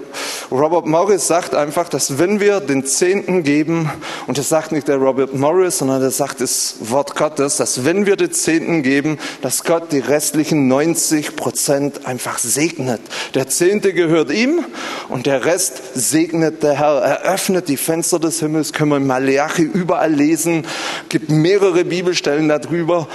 Robert 0.50 0.88
Morris 0.88 1.27
sagt 1.27 1.53
einfach, 1.53 1.88
dass 1.88 2.18
wenn 2.18 2.39
wir 2.39 2.62
den 2.62 2.83
Zehnten 2.83 3.44
geben, 3.44 3.91
und 4.25 4.39
das 4.39 4.50
sagt 4.50 4.71
nicht 4.71 4.88
der 4.88 4.97
Robert 4.97 5.36
Morris, 5.36 5.77
sondern 5.77 6.01
das 6.01 6.18
sagt 6.18 6.41
das 6.41 6.77
Wort 6.80 7.15
Gottes, 7.15 7.58
dass 7.58 7.86
wenn 7.86 8.08
wir 8.08 8.15
den 8.15 8.31
Zehnten 8.31 8.81
geben, 8.81 9.19
dass 9.43 9.63
Gott 9.63 9.91
die 9.91 10.00
restlichen 10.00 10.67
90 10.67 11.36
Prozent 11.36 12.08
einfach 12.08 12.39
segnet. 12.39 13.01
Der 13.36 13.48
Zehnte 13.48 13.93
gehört 13.93 14.31
ihm 14.31 14.65
und 15.10 15.27
der 15.27 15.46
Rest 15.46 15.84
segnet 15.93 16.63
der 16.63 16.79
Herr. 16.79 17.03
Er 17.03 17.22
öffnet 17.22 17.67
die 17.67 17.77
Fenster 17.77 18.17
des 18.17 18.39
Himmels, 18.39 18.74
können 18.74 18.89
wir 18.89 18.98
in 18.98 19.05
Malachi 19.05 19.62
überall 19.62 20.12
lesen, 20.12 20.65
gibt 21.08 21.29
mehrere 21.29 21.86
Bibelstellen 21.86 22.50
darüber 22.50 23.08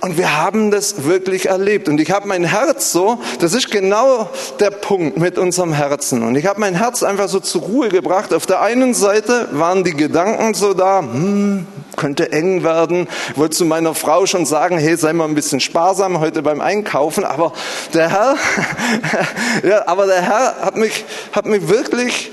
und 0.00 0.16
wir 0.16 0.36
haben 0.36 0.70
das 0.70 1.04
wirklich 1.04 1.46
erlebt. 1.46 1.88
Und 1.88 2.00
ich 2.00 2.10
habe 2.10 2.26
mein 2.26 2.44
Herz 2.44 2.92
so, 2.92 3.18
das 3.38 3.52
ist 3.52 3.70
genau 3.70 4.30
der 4.58 4.70
Punkt 4.70 5.18
mit 5.18 5.38
unserem 5.38 5.72
Herzen. 5.72 6.22
Und 6.22 6.36
ich 6.36 6.46
habe 6.46 6.60
mein 6.60 6.74
Herz 6.74 7.02
einfach 7.02 7.28
so 7.28 7.40
zur 7.40 7.62
Ruhe 7.62 7.88
gebracht. 7.90 8.32
Auf 8.32 8.46
der 8.46 8.62
einen 8.62 8.94
Seite 8.94 9.48
waren 9.52 9.84
die 9.84 9.94
Gedanken 9.94 10.54
so 10.54 10.72
da, 10.72 11.00
hm, 11.00 11.66
könnte 11.96 12.32
eng 12.32 12.62
werden. 12.62 13.08
Ich 13.30 13.38
wollte 13.38 13.56
zu 13.56 13.64
meiner 13.64 13.94
Frau 13.94 14.26
schon 14.26 14.46
sagen, 14.46 14.78
hey, 14.78 14.96
sei 14.96 15.12
mal 15.12 15.26
ein 15.26 15.34
bisschen 15.34 15.60
sparsam 15.60 16.20
heute 16.20 16.42
beim 16.42 16.60
Einkaufen. 16.60 17.24
Aber 17.24 17.52
der 17.94 18.10
Herr, 18.10 18.36
ja, 19.68 19.88
aber 19.88 20.06
der 20.06 20.22
Herr 20.22 20.56
hat 20.62 20.76
mich, 20.76 21.04
hat 21.32 21.46
mich 21.46 21.68
wirklich 21.68 22.30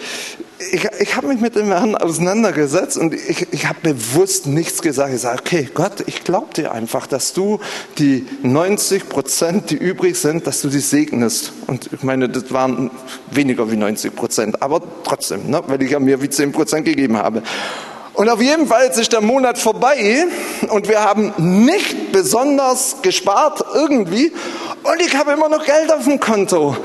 ich, 0.72 0.88
ich 1.00 1.16
habe 1.16 1.28
mich 1.28 1.40
mit 1.40 1.56
dem 1.56 1.68
Herrn 1.68 1.96
auseinandergesetzt 1.96 2.98
und 2.98 3.14
ich, 3.14 3.48
ich 3.52 3.68
habe 3.68 3.80
bewusst 3.82 4.48
nichts 4.48 4.82
gesagt. 4.82 5.14
Ich 5.14 5.22
sage, 5.22 5.40
okay, 5.40 5.70
Gott, 5.74 6.04
ich 6.08 6.24
glaube 6.24 6.48
dir 6.56 6.72
einfach, 6.72 7.08
dass 7.08 7.34
du 7.34 7.60
die 7.98 8.26
90 8.44 9.10
Prozent, 9.10 9.70
die 9.70 9.76
übrig 9.76 10.18
sind, 10.18 10.48
dass 10.48 10.62
du 10.62 10.70
die 10.70 10.80
segnest. 10.80 11.54
Und 11.68 11.92
ich 11.94 12.04
meine, 12.04 12.30
das 12.30 12.52
waren 12.52 12.90
weniger 13.32 13.72
wie 13.72 13.78
90 13.78 14.16
Prozent, 14.16 14.62
aber 14.62 14.82
trotzdem, 15.04 15.50
ne, 15.50 15.62
weil 15.68 15.82
ich 15.82 15.92
ja 15.92 16.00
mehr 16.00 16.22
wie 16.22 16.30
10 16.30 16.52
Prozent 16.52 16.86
gegeben 16.86 17.18
habe. 17.18 17.44
Und 18.18 18.30
auf 18.30 18.42
jeden 18.42 18.66
Fall 18.66 18.88
ist 18.88 19.14
der 19.14 19.22
Monat 19.22 19.60
vorbei 19.60 20.26
und 20.70 20.88
wir 20.88 21.04
haben 21.04 21.36
nicht 21.38 22.12
besonders 22.12 23.04
gespart 23.04 23.64
irgendwie 23.76 24.34
und 24.82 25.02
ich 25.06 25.16
habe 25.16 25.34
immer 25.34 25.50
noch 25.50 25.64
Geld 25.64 25.94
auf 25.94 26.06
dem 26.06 26.20
Konto. 26.20 26.76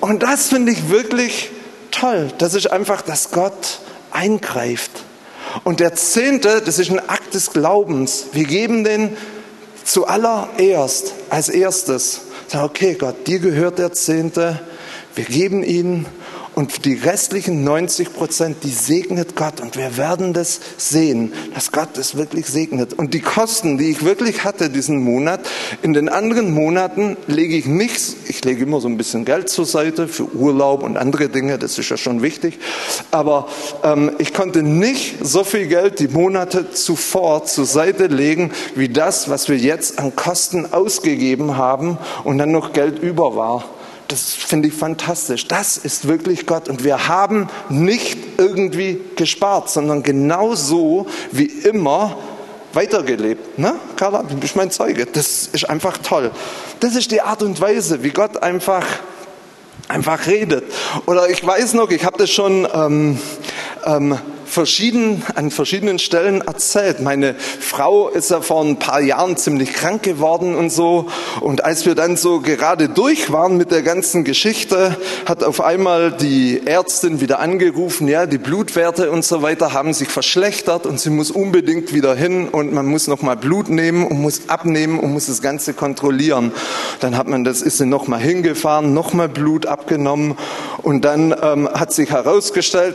Und 0.00 0.22
das 0.22 0.46
finde 0.46 0.70
ich 0.70 0.88
wirklich 0.88 1.50
toll. 1.90 2.28
Das 2.38 2.54
ist 2.54 2.70
einfach, 2.70 3.02
dass 3.02 3.32
Gott 3.32 3.80
eingreift. 4.12 4.92
Und 5.64 5.80
der 5.80 5.96
Zehnte, 5.96 6.62
das 6.64 6.78
ist 6.78 6.92
ein 6.92 7.00
Akt 7.00 7.34
des 7.34 7.50
Glaubens. 7.50 8.26
Wir 8.30 8.44
geben 8.44 8.84
den 8.84 9.16
zuallererst, 9.82 11.14
als 11.30 11.48
erstes, 11.48 12.20
Sag, 12.46 12.62
okay, 12.62 12.94
Gott, 12.94 13.26
dir 13.26 13.40
gehört 13.40 13.80
der 13.80 13.92
Zehnte, 13.92 14.60
wir 15.16 15.24
geben 15.24 15.64
ihn 15.64 16.06
und 16.56 16.86
die 16.86 16.94
restlichen 16.94 17.64
90 17.64 18.14
Prozent, 18.14 18.64
die 18.64 18.70
segnet 18.70 19.36
Gott. 19.36 19.60
Und 19.60 19.76
wir 19.76 19.98
werden 19.98 20.32
das 20.32 20.58
sehen, 20.78 21.34
dass 21.54 21.70
Gott 21.70 21.98
es 21.98 22.16
wirklich 22.16 22.46
segnet. 22.46 22.94
Und 22.94 23.12
die 23.12 23.20
Kosten, 23.20 23.76
die 23.76 23.90
ich 23.90 24.06
wirklich 24.06 24.42
hatte 24.42 24.70
diesen 24.70 25.04
Monat, 25.04 25.40
in 25.82 25.92
den 25.92 26.08
anderen 26.08 26.54
Monaten 26.54 27.18
lege 27.26 27.56
ich 27.56 27.66
nichts. 27.66 28.16
Ich 28.28 28.42
lege 28.42 28.62
immer 28.62 28.80
so 28.80 28.88
ein 28.88 28.96
bisschen 28.96 29.26
Geld 29.26 29.50
zur 29.50 29.66
Seite 29.66 30.08
für 30.08 30.34
Urlaub 30.34 30.82
und 30.82 30.96
andere 30.96 31.28
Dinge. 31.28 31.58
Das 31.58 31.78
ist 31.78 31.90
ja 31.90 31.98
schon 31.98 32.22
wichtig. 32.22 32.58
Aber 33.10 33.48
ähm, 33.84 34.12
ich 34.16 34.32
konnte 34.32 34.62
nicht 34.62 35.16
so 35.20 35.44
viel 35.44 35.66
Geld 35.66 36.00
die 36.00 36.08
Monate 36.08 36.70
zuvor 36.70 37.44
zur 37.44 37.66
Seite 37.66 38.06
legen, 38.06 38.50
wie 38.74 38.88
das, 38.88 39.28
was 39.28 39.50
wir 39.50 39.58
jetzt 39.58 39.98
an 39.98 40.16
Kosten 40.16 40.72
ausgegeben 40.72 41.58
haben 41.58 41.98
und 42.24 42.38
dann 42.38 42.50
noch 42.50 42.72
Geld 42.72 42.98
über 42.98 43.36
war. 43.36 43.75
Das 44.08 44.34
finde 44.34 44.68
ich 44.68 44.74
fantastisch. 44.74 45.48
Das 45.48 45.76
ist 45.76 46.06
wirklich 46.06 46.46
Gott. 46.46 46.68
Und 46.68 46.84
wir 46.84 47.08
haben 47.08 47.48
nicht 47.68 48.18
irgendwie 48.38 49.00
gespart, 49.16 49.68
sondern 49.68 50.02
genau 50.02 50.54
so 50.54 51.06
wie 51.32 51.46
immer 51.46 52.16
weitergelebt. 52.72 53.58
Ne, 53.58 53.74
Carla, 53.96 54.22
du 54.22 54.36
bist 54.36 54.54
mein 54.54 54.70
Zeuge. 54.70 55.06
Das 55.06 55.48
ist 55.52 55.68
einfach 55.68 55.98
toll. 55.98 56.30
Das 56.80 56.94
ist 56.94 57.10
die 57.10 57.20
Art 57.20 57.42
und 57.42 57.60
Weise, 57.60 58.02
wie 58.04 58.10
Gott 58.10 58.42
einfach, 58.42 58.84
einfach 59.88 60.26
redet. 60.26 60.64
Oder 61.06 61.28
ich 61.28 61.44
weiß 61.44 61.74
noch, 61.74 61.90
ich 61.90 62.04
habe 62.04 62.18
das 62.18 62.30
schon 62.30 62.68
ähm, 62.72 63.18
ähm, 63.84 64.18
verschieden, 64.46 65.22
an 65.34 65.50
verschiedenen 65.50 65.98
Stellen 65.98 66.40
erzählt. 66.40 67.00
Meine 67.00 67.34
Frau 67.34 68.08
ist 68.08 68.30
ja 68.30 68.40
vor 68.40 68.64
ein 68.64 68.78
paar 68.78 69.00
Jahren 69.00 69.36
ziemlich 69.36 69.72
krank 69.72 70.02
geworden 70.02 70.54
und 70.54 70.70
so. 70.70 71.08
Und 71.40 71.64
als 71.64 71.86
wir 71.86 71.94
dann 71.94 72.16
so 72.16 72.40
gerade 72.40 72.88
durch 72.88 73.32
waren 73.32 73.56
mit 73.56 73.70
der 73.70 73.82
ganzen 73.82 74.24
Geschichte, 74.24 74.96
hat 75.26 75.44
auf 75.44 75.60
einmal 75.60 76.12
die 76.12 76.66
Ärztin 76.66 77.20
wieder 77.20 77.40
angerufen, 77.40 78.08
ja, 78.08 78.26
die 78.26 78.38
Blutwerte 78.38 79.10
und 79.10 79.24
so 79.24 79.42
weiter 79.42 79.72
haben 79.72 79.92
sich 79.92 80.08
verschlechtert 80.08 80.86
und 80.86 81.00
sie 81.00 81.10
muss 81.10 81.30
unbedingt 81.30 81.92
wieder 81.92 82.14
hin 82.14 82.48
und 82.48 82.72
man 82.72 82.86
muss 82.86 83.08
nochmal 83.08 83.36
Blut 83.36 83.68
nehmen 83.68 84.06
und 84.06 84.20
muss 84.20 84.48
abnehmen 84.48 84.98
und 84.98 85.12
muss 85.12 85.26
das 85.26 85.42
Ganze 85.42 85.74
kontrollieren. 85.74 86.52
Dann 87.00 87.16
hat 87.16 87.26
man 87.26 87.44
das, 87.44 87.62
ist 87.62 87.78
sie 87.78 87.86
nochmal 87.86 88.20
hingefahren, 88.20 88.94
nochmal 88.94 89.28
Blut 89.28 89.66
abgenommen 89.66 90.36
und 90.86 91.04
dann 91.04 91.34
ähm, 91.42 91.68
hat 91.68 91.92
sich 91.92 92.10
herausgestellt, 92.10 92.94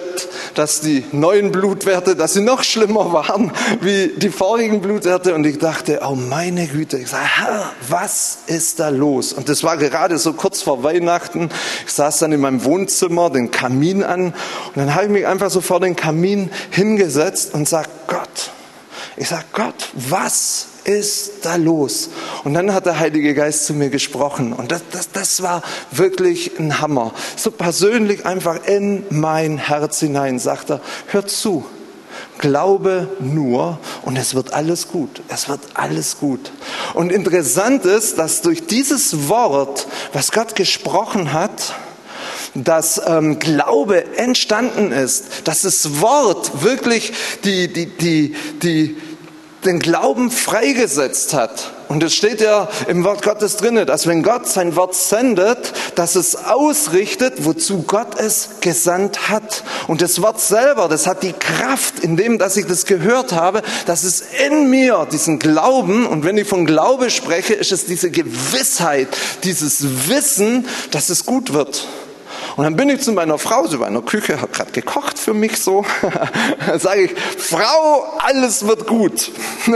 dass 0.56 0.80
die 0.80 1.04
neuen 1.12 1.52
Blutwerte, 1.52 2.16
dass 2.16 2.34
sie 2.34 2.40
noch 2.40 2.64
schlimmer 2.64 3.12
waren 3.12 3.52
wie 3.82 4.14
die 4.16 4.30
vorigen 4.30 4.80
Blutwerte. 4.80 5.36
Und 5.36 5.46
ich 5.46 5.58
dachte, 5.58 6.00
oh 6.02 6.16
meine 6.16 6.68
Güte, 6.68 6.98
ich 6.98 7.10
sage, 7.10 7.26
Herr, 7.26 7.74
was 7.90 8.44
ist 8.48 8.80
da 8.80 8.88
los? 8.88 9.34
Und 9.34 9.50
das 9.50 9.66
war 9.66 9.76
gerade 9.76 10.18
so 10.20 10.32
kurz 10.32 10.62
vor 10.62 10.84
Weihnachten. 10.84 11.50
Ich 11.86 11.92
saß 11.92 12.20
dann 12.20 12.32
in 12.32 12.40
meinem 12.40 12.64
Wohnzimmer, 12.64 13.30
den 13.30 13.52
Kamin 13.52 14.06
an. 14.06 14.28
Und 14.28 14.78
dann 14.78 14.96
habe 14.96 15.08
ich 15.08 15.12
mich 15.12 15.28
einfach 15.28 15.50
so 15.50 15.60
vor 15.60 15.82
den 15.82 15.98
Kamin 15.98 16.50
hingesetzt 16.70 17.54
und 17.54 17.68
sag, 17.68 17.90
Gott, 18.08 18.52
ich 19.18 19.28
sag, 19.28 19.52
Gott, 19.52 19.90
was 19.96 20.68
ist 20.84 21.32
da 21.44 21.56
los? 21.56 22.10
Und 22.44 22.54
dann 22.54 22.74
hat 22.74 22.86
der 22.86 23.00
Heilige 23.00 23.34
Geist 23.34 23.66
zu 23.66 23.74
mir 23.74 23.90
gesprochen. 23.90 24.54
Und 24.54 24.72
das, 24.72 24.82
das, 24.92 25.12
das 25.12 25.42
war 25.42 25.62
wirklich 25.92 26.60
ein 26.60 26.82
Hammer. 26.82 27.14
So 27.36 27.52
persönlich 27.52 28.26
einfach 28.26 28.66
in 28.66 29.04
mein 29.10 29.58
Herz 29.58 30.00
hinein 30.00 30.40
sagt 30.40 30.72
er, 30.72 30.82
hör 31.08 31.26
zu. 31.26 31.66
Glaube 32.38 33.08
nur 33.20 33.80
und 34.04 34.18
es 34.18 34.34
wird 34.34 34.54
alles 34.54 34.88
gut. 34.88 35.22
Es 35.28 35.48
wird 35.48 35.60
alles 35.76 36.18
gut. 36.20 36.52
Und 36.94 37.12
interessant 37.12 37.86
ist, 37.86 38.18
dass 38.18 38.42
durch 38.42 38.66
dieses 38.66 39.30
Wort, 39.30 39.88
was 40.14 40.32
Gott 40.32 40.56
gesprochen 40.56 41.34
hat, 41.34 41.76
dass 42.54 43.02
ähm, 43.06 43.40
Glaube 43.40 44.18
entstanden 44.18 44.92
ist, 44.92 45.48
dass 45.48 45.62
das 45.62 46.02
Wort 46.02 46.64
wirklich 46.64 47.14
die, 47.44 47.72
die, 47.72 47.86
die, 47.86 48.36
die, 48.62 48.98
den 49.65 49.80
Glauben 49.80 50.32
freigesetzt 50.32 51.34
hat. 51.34 51.72
Und 51.88 52.01
es 52.03 52.15
steht 52.15 52.39
ja 52.39 52.70
im 52.88 53.03
Wort 53.03 53.22
Gottes 53.22 53.58
drinne, 53.58 53.86
dass 53.86 54.08
wenn 54.08 54.24
Gott 54.24 54.48
sein 54.48 54.77
Wort 54.77 54.96
sendet, 54.96 55.74
dass 55.96 56.15
es 56.15 56.36
ausrichtet, 56.36 57.44
wozu 57.44 57.84
Gott 57.84 58.18
es 58.18 58.62
gesandt 58.62 59.27
hat. 59.27 59.63
Und 59.88 60.01
das 60.01 60.22
Wort 60.22 60.39
selber, 60.39 60.88
das 60.88 61.06
hat 61.06 61.22
die 61.22 61.34
Kraft, 61.34 62.00
in 62.00 62.15
dem, 62.15 62.38
dass 62.38 62.56
ich 62.56 62.65
das 62.65 62.86
gehört 62.86 63.34
habe, 63.34 63.62
dass 63.88 64.03
es 64.03 64.24
in 64.48 64.70
mir 64.70 65.06
diesen 65.12 65.38
Glauben, 65.38 66.06
und 66.06 66.24
wenn 66.24 66.38
ich 66.38 66.48
von 66.48 66.65
Glaube 66.65 67.10
spreche, 67.10 67.56
ist 67.56 67.74
es 67.74 67.86
diese 67.86 68.10
Gewissheit, 68.10 69.10
dieses 69.44 70.08
Wissen, 70.08 70.65
dass 70.91 71.10
es 71.10 71.25
gut 71.25 71.51
wird. 71.51 71.88
Und 72.58 72.63
dann 72.63 72.75
bin 72.75 72.89
ich 72.89 73.01
zu 73.01 73.13
meiner 73.13 73.38
Frau, 73.38 73.65
sie 73.67 73.79
war 73.79 73.88
in 73.88 73.93
der 73.93 74.03
Küche, 74.03 74.41
hat 74.41 74.53
gerade 74.53 74.72
gekocht 74.72 75.17
für 75.17 75.34
mich 75.34 75.58
so. 75.58 75.86
dann 76.67 76.79
sage 76.79 77.03
ich, 77.03 77.12
Frau, 77.38 78.05
alles 78.20 78.67
wird 78.67 78.88
gut. 78.88 79.31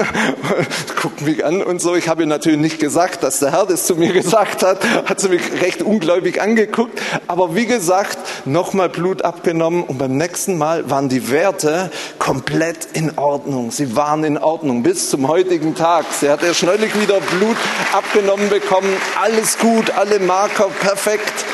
Guckt 1.01 1.21
mich 1.21 1.45
an 1.45 1.63
und 1.63 1.79
so. 1.79 1.95
Ich 1.95 2.09
habe 2.09 2.23
ihr 2.23 2.27
natürlich 2.27 2.59
nicht 2.59 2.79
gesagt, 2.79 3.23
dass 3.23 3.39
der 3.39 3.51
Herr 3.51 3.65
das 3.65 3.85
zu 3.85 3.95
mir 3.95 4.11
gesagt 4.13 4.63
hat. 4.63 4.83
Hat 5.05 5.19
sie 5.19 5.29
mich 5.29 5.41
recht 5.61 5.81
ungläubig 5.81 6.41
angeguckt. 6.41 7.01
Aber 7.27 7.55
wie 7.55 7.65
gesagt, 7.65 8.17
nochmal 8.45 8.89
Blut 8.89 9.21
abgenommen 9.21 9.83
und 9.83 9.97
beim 9.97 10.17
nächsten 10.17 10.57
Mal 10.57 10.89
waren 10.89 11.09
die 11.09 11.29
Werte 11.31 11.91
komplett 12.19 12.87
in 12.93 13.17
Ordnung. 13.17 13.71
Sie 13.71 13.95
waren 13.95 14.23
in 14.23 14.37
Ordnung 14.37 14.83
bis 14.83 15.09
zum 15.09 15.27
heutigen 15.27 15.75
Tag. 15.75 16.05
Sie 16.19 16.29
hat 16.29 16.43
erst 16.43 16.63
neulich 16.63 16.99
wieder 16.99 17.19
Blut 17.19 17.57
abgenommen 17.93 18.49
bekommen. 18.49 18.89
Alles 19.21 19.57
gut, 19.57 19.91
alle 19.91 20.19
Marker 20.19 20.69
perfekt. 20.79 21.45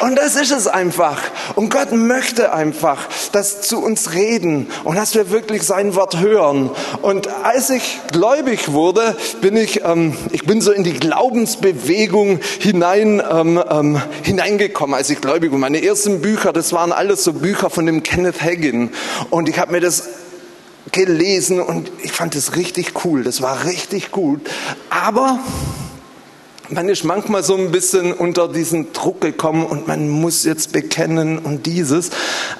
Und 0.00 0.16
das 0.16 0.36
ist 0.36 0.50
es 0.52 0.66
einfach. 0.66 1.22
Und 1.54 1.70
Gott 1.70 1.92
möchte 1.92 2.52
einfach, 2.52 3.08
dass 3.32 3.62
zu 3.62 3.82
uns 3.82 4.12
reden 4.12 4.66
und 4.84 4.96
dass 4.96 5.14
wir 5.14 5.30
wirklich 5.30 5.62
sein 5.62 5.94
Wort 5.94 6.20
hören. 6.20 6.70
Und 7.02 7.28
als 7.44 7.70
ich 7.70 8.00
gläubig 8.12 8.72
wurde, 8.72 9.16
bin 9.40 9.56
ich, 9.56 9.84
ähm, 9.84 10.14
ich 10.32 10.44
bin 10.44 10.60
so 10.60 10.72
in 10.72 10.84
die 10.84 10.92
Glaubensbewegung 10.92 12.40
hinein, 12.58 13.22
ähm, 13.30 13.62
ähm, 13.70 14.02
hineingekommen, 14.22 14.94
als 14.94 15.08
ich 15.08 15.20
gläubig 15.20 15.50
wurde. 15.50 15.60
Meine 15.60 15.82
ersten 15.82 16.20
Bücher, 16.20 16.52
das 16.52 16.72
waren 16.72 16.92
alles 16.92 17.24
so 17.24 17.32
Bücher 17.32 17.70
von 17.70 17.86
dem 17.86 18.02
Kenneth 18.02 18.42
Hagin. 18.42 18.90
Und 19.30 19.48
ich 19.48 19.58
habe 19.58 19.72
mir 19.72 19.80
das 19.80 20.04
gelesen 20.92 21.60
und 21.60 21.90
ich 22.02 22.12
fand 22.12 22.34
es 22.34 22.56
richtig 22.56 23.04
cool. 23.04 23.24
Das 23.24 23.40
war 23.40 23.64
richtig 23.64 24.10
gut. 24.10 24.40
Aber 24.90 25.40
man 26.70 26.88
ist 26.88 27.04
manchmal 27.04 27.42
so 27.42 27.56
ein 27.56 27.70
bisschen 27.70 28.12
unter 28.12 28.48
diesen 28.48 28.92
Druck 28.92 29.20
gekommen 29.20 29.64
und 29.64 29.86
man 29.86 30.08
muss 30.08 30.44
jetzt 30.44 30.72
bekennen 30.72 31.38
und 31.38 31.66
dieses. 31.66 32.10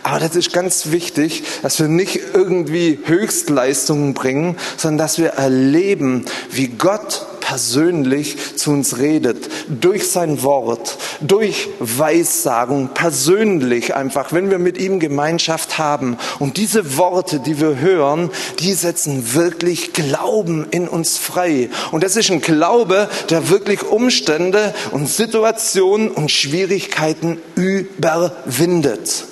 Aber 0.02 0.20
das 0.20 0.36
ist 0.36 0.52
ganz 0.52 0.90
wichtig, 0.90 1.42
dass 1.62 1.78
wir 1.80 1.88
nicht 1.88 2.20
irgendwie 2.34 2.98
Höchstleistungen 3.04 4.14
bringen, 4.14 4.56
sondern 4.76 4.98
dass 4.98 5.18
wir 5.18 5.30
erleben, 5.30 6.24
wie 6.50 6.68
Gott 6.68 7.25
persönlich 7.46 8.56
zu 8.56 8.72
uns 8.72 8.98
redet, 8.98 9.48
durch 9.68 10.10
sein 10.10 10.42
Wort, 10.42 10.98
durch 11.20 11.68
Weissagung, 11.78 12.88
persönlich 12.92 13.94
einfach, 13.94 14.32
wenn 14.32 14.50
wir 14.50 14.58
mit 14.58 14.78
ihm 14.78 14.98
Gemeinschaft 14.98 15.78
haben. 15.78 16.18
Und 16.40 16.56
diese 16.56 16.96
Worte, 16.96 17.38
die 17.38 17.60
wir 17.60 17.78
hören, 17.78 18.30
die 18.58 18.72
setzen 18.72 19.34
wirklich 19.34 19.92
Glauben 19.92 20.66
in 20.72 20.88
uns 20.88 21.18
frei. 21.18 21.70
Und 21.92 22.02
das 22.02 22.16
ist 22.16 22.32
ein 22.32 22.40
Glaube, 22.40 23.08
der 23.30 23.48
wirklich 23.48 23.84
Umstände 23.84 24.74
und 24.90 25.08
Situationen 25.08 26.10
und 26.10 26.32
Schwierigkeiten 26.32 27.38
überwindet. 27.54 29.24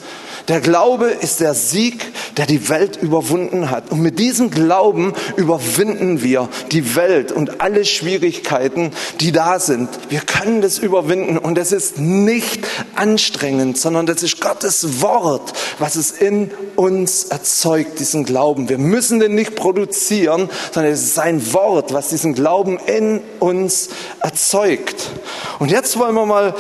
Der 0.49 0.61
Glaube 0.61 1.07
ist 1.07 1.41
der 1.41 1.55
Sieg, 1.55 2.13
der 2.37 2.45
die 2.45 2.69
Welt 2.69 2.99
überwunden 3.01 3.71
hat. 3.71 3.91
Und 3.91 4.01
mit 4.01 4.19
diesem 4.19 4.51
Glauben 4.51 5.15
überwinden 5.37 6.23
wir 6.23 6.51
die 6.71 6.97
Welt 6.97 7.33
und 7.33 7.63
alle 7.63 7.87
Schwierigkeiten, 7.87 8.91
die 9.21 9.33
da 9.33 9.59
sind. 9.59 9.89
Wir 10.11 10.21
können 10.21 10.61
das 10.61 10.79
überwinden 10.79 11.39
und 11.39 11.57
es 11.57 11.73
ist 11.73 11.99
nicht 11.99 12.67
anstrengend, 12.95 13.79
sondern 13.79 14.05
das 14.05 14.23
ist 14.23 14.41
Gottes 14.41 15.01
Wort, 15.01 15.55
was 15.79 15.97
es 15.97 16.11
in 16.11 16.51
uns 16.77 17.25
erzeugt, 17.25 17.99
diesen 17.99 18.25
Glauben. 18.25 18.69
Wir 18.69 18.79
müssen 18.79 19.21
den 19.21 19.35
nicht 19.35 19.57
produzieren, 19.57 20.51
sondern 20.73 20.93
es 20.93 21.03
ist 21.03 21.15
sein 21.15 21.55
Wort, 21.55 21.95
was 21.95 22.11
diesen 22.11 22.35
Glauben 22.35 22.79
in 22.87 23.23
uns 23.41 23.89
erzeugt. 24.21 25.11
Und 25.59 25.71
jetzt 25.71 25.99
wollen 25.99 26.15
wir 26.15 26.27
mal, 26.27 26.55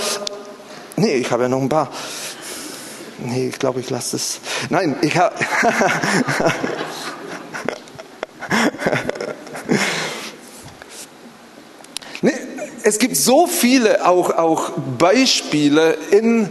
nee, 0.96 1.16
ich 1.16 1.30
habe 1.30 1.42
ja 1.42 1.48
noch 1.50 1.60
ein 1.60 1.68
paar. 1.68 1.90
Nee, 3.24 3.48
ich 3.48 3.58
glaube, 3.58 3.80
ich 3.80 3.88
lasse 3.88 4.16
es. 4.16 4.38
Nein, 4.68 4.96
ich 5.00 5.16
habe. 5.16 5.34
nee, 12.20 12.34
es 12.82 12.98
gibt 12.98 13.16
so 13.16 13.46
viele 13.46 14.06
auch, 14.06 14.28
auch 14.36 14.72
Beispiele 14.98 15.96
in 16.10 16.50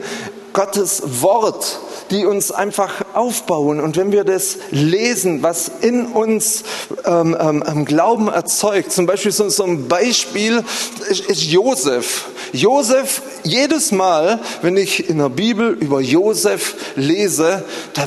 Gottes 0.53 1.21
Wort, 1.21 1.79
die 2.09 2.25
uns 2.25 2.51
einfach 2.51 3.05
aufbauen. 3.13 3.79
Und 3.79 3.95
wenn 3.95 4.11
wir 4.11 4.23
das 4.23 4.57
lesen, 4.71 5.43
was 5.43 5.69
in 5.81 6.07
uns 6.07 6.63
ähm, 7.05 7.37
ähm, 7.39 7.85
Glauben 7.85 8.29
erzeugt, 8.29 8.91
zum 8.91 9.05
Beispiel 9.05 9.31
so, 9.31 9.47
so 9.49 9.63
ein 9.63 9.87
Beispiel 9.87 10.63
ist, 11.07 11.25
ist 11.27 11.43
Josef. 11.43 12.25
Josef, 12.51 13.21
jedes 13.43 13.91
Mal, 13.91 14.39
wenn 14.62 14.77
ich 14.77 15.09
in 15.09 15.17
der 15.17 15.29
Bibel 15.29 15.71
über 15.71 16.01
Josef 16.01 16.75
lese, 16.95 17.63
da, 17.93 18.05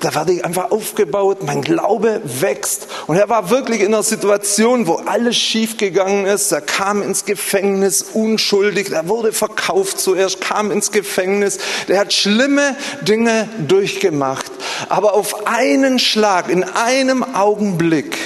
da 0.00 0.14
werde 0.14 0.32
ich 0.32 0.44
einfach 0.44 0.70
aufgebaut, 0.70 1.38
mein 1.42 1.62
Glaube 1.62 2.20
wächst. 2.24 2.88
Und 3.06 3.16
er 3.16 3.28
war 3.28 3.50
wirklich 3.50 3.80
in 3.80 3.94
einer 3.94 4.02
Situation, 4.02 4.86
wo 4.86 4.94
alles 4.94 5.36
schiefgegangen 5.36 6.26
ist. 6.26 6.52
Er 6.52 6.60
kam 6.60 7.02
ins 7.02 7.24
Gefängnis 7.24 8.02
unschuldig, 8.02 8.90
er 8.92 9.08
wurde 9.08 9.32
verkauft 9.32 9.98
zuerst, 9.98 10.40
kam 10.40 10.70
ins 10.70 10.92
Gefängnis. 10.92 11.58
Der 11.88 12.00
hat 12.00 12.12
schlimme 12.12 12.76
Dinge 13.02 13.48
durchgemacht. 13.66 14.50
Aber 14.88 15.14
auf 15.14 15.46
einen 15.46 15.98
Schlag, 15.98 16.48
in 16.48 16.64
einem 16.64 17.22
Augenblick, 17.22 18.16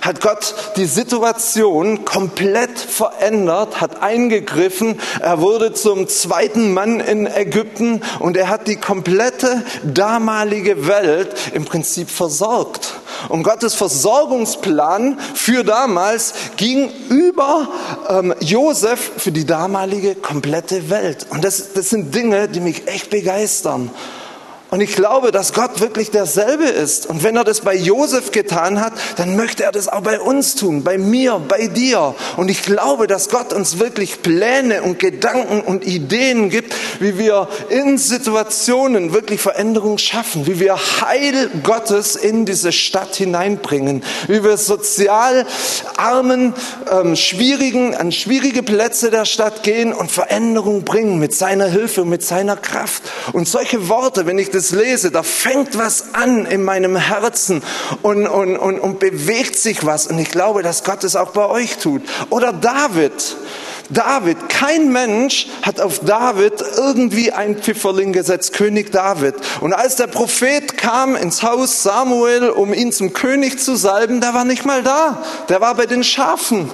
hat 0.00 0.20
Gott 0.20 0.54
die 0.76 0.84
Situation 0.84 2.04
komplett 2.04 2.78
verändert, 2.78 3.80
hat 3.80 4.02
eingegriffen. 4.02 5.00
Er 5.20 5.40
wurde 5.40 5.72
zum 5.72 6.03
zweiten 6.06 6.72
Mann 6.72 7.00
in 7.00 7.26
Ägypten 7.26 8.00
und 8.18 8.36
er 8.36 8.48
hat 8.48 8.68
die 8.68 8.76
komplette 8.76 9.62
damalige 9.82 10.86
Welt 10.86 11.34
im 11.54 11.64
Prinzip 11.64 12.10
versorgt. 12.10 12.94
Und 13.28 13.42
Gottes 13.42 13.74
Versorgungsplan 13.74 15.18
für 15.34 15.64
damals 15.64 16.34
ging 16.56 16.90
über 17.08 17.68
ähm, 18.08 18.34
Josef 18.40 19.12
für 19.16 19.32
die 19.32 19.46
damalige 19.46 20.14
komplette 20.14 20.90
Welt. 20.90 21.26
Und 21.30 21.44
das, 21.44 21.72
das 21.72 21.90
sind 21.90 22.14
Dinge, 22.14 22.48
die 22.48 22.60
mich 22.60 22.86
echt 22.86 23.10
begeistern. 23.10 23.90
Und 24.74 24.80
ich 24.80 24.96
glaube, 24.96 25.30
dass 25.30 25.52
Gott 25.52 25.78
wirklich 25.78 26.10
derselbe 26.10 26.64
ist. 26.64 27.06
Und 27.06 27.22
wenn 27.22 27.36
er 27.36 27.44
das 27.44 27.60
bei 27.60 27.76
Josef 27.76 28.32
getan 28.32 28.80
hat, 28.80 28.92
dann 29.18 29.36
möchte 29.36 29.62
er 29.62 29.70
das 29.70 29.86
auch 29.86 30.00
bei 30.00 30.18
uns 30.18 30.56
tun, 30.56 30.82
bei 30.82 30.98
mir, 30.98 31.38
bei 31.38 31.68
dir. 31.68 32.16
Und 32.36 32.50
ich 32.50 32.64
glaube, 32.64 33.06
dass 33.06 33.28
Gott 33.28 33.52
uns 33.52 33.78
wirklich 33.78 34.20
Pläne 34.20 34.82
und 34.82 34.98
Gedanken 34.98 35.60
und 35.60 35.86
Ideen 35.86 36.50
gibt, 36.50 36.74
wie 36.98 37.16
wir 37.18 37.46
in 37.68 37.98
Situationen 37.98 39.12
wirklich 39.12 39.40
Veränderung 39.40 39.96
schaffen, 39.96 40.48
wie 40.48 40.58
wir 40.58 40.74
Heil 40.74 41.50
Gottes 41.62 42.16
in 42.16 42.44
diese 42.44 42.72
Stadt 42.72 43.14
hineinbringen, 43.14 44.02
wie 44.26 44.42
wir 44.42 44.56
sozial 44.56 45.46
armen, 45.96 46.52
ähm, 46.90 47.14
schwierigen, 47.14 47.94
an 47.94 48.10
schwierige 48.10 48.64
Plätze 48.64 49.12
der 49.12 49.24
Stadt 49.24 49.62
gehen 49.62 49.92
und 49.92 50.10
Veränderung 50.10 50.82
bringen 50.82 51.20
mit 51.20 51.32
seiner 51.32 51.66
Hilfe 51.66 52.02
und 52.02 52.08
mit 52.08 52.24
seiner 52.24 52.56
Kraft. 52.56 53.04
Und 53.32 53.46
solche 53.46 53.88
Worte, 53.88 54.26
wenn 54.26 54.36
ich 54.36 54.50
das 54.50 54.63
lese, 54.70 55.10
da 55.10 55.22
fängt 55.22 55.78
was 55.78 56.14
an 56.14 56.46
in 56.46 56.62
meinem 56.62 56.96
Herzen 56.96 57.62
und, 58.02 58.26
und, 58.26 58.56
und, 58.56 58.78
und 58.80 58.98
bewegt 58.98 59.56
sich 59.56 59.84
was. 59.84 60.06
Und 60.06 60.18
ich 60.18 60.30
glaube, 60.30 60.62
dass 60.62 60.84
Gott 60.84 61.04
es 61.04 61.16
auch 61.16 61.32
bei 61.32 61.46
euch 61.46 61.78
tut. 61.78 62.02
Oder 62.30 62.52
David. 62.52 63.36
David, 63.90 64.48
kein 64.48 64.90
Mensch 64.90 65.48
hat 65.62 65.80
auf 65.80 66.00
David 66.00 66.54
irgendwie 66.76 67.32
ein 67.32 67.56
Pfifferling 67.56 68.12
gesetzt, 68.12 68.52
König 68.52 68.92
David. 68.92 69.34
Und 69.60 69.72
als 69.72 69.96
der 69.96 70.06
Prophet 70.06 70.76
kam 70.76 71.16
ins 71.16 71.42
Haus 71.42 71.82
Samuel, 71.82 72.50
um 72.50 72.72
ihn 72.72 72.92
zum 72.92 73.12
König 73.12 73.58
zu 73.58 73.76
salben, 73.76 74.20
der 74.20 74.34
war 74.34 74.44
nicht 74.44 74.64
mal 74.64 74.82
da. 74.82 75.22
Der 75.48 75.60
war 75.60 75.74
bei 75.74 75.86
den 75.86 76.04
Schafen. 76.04 76.70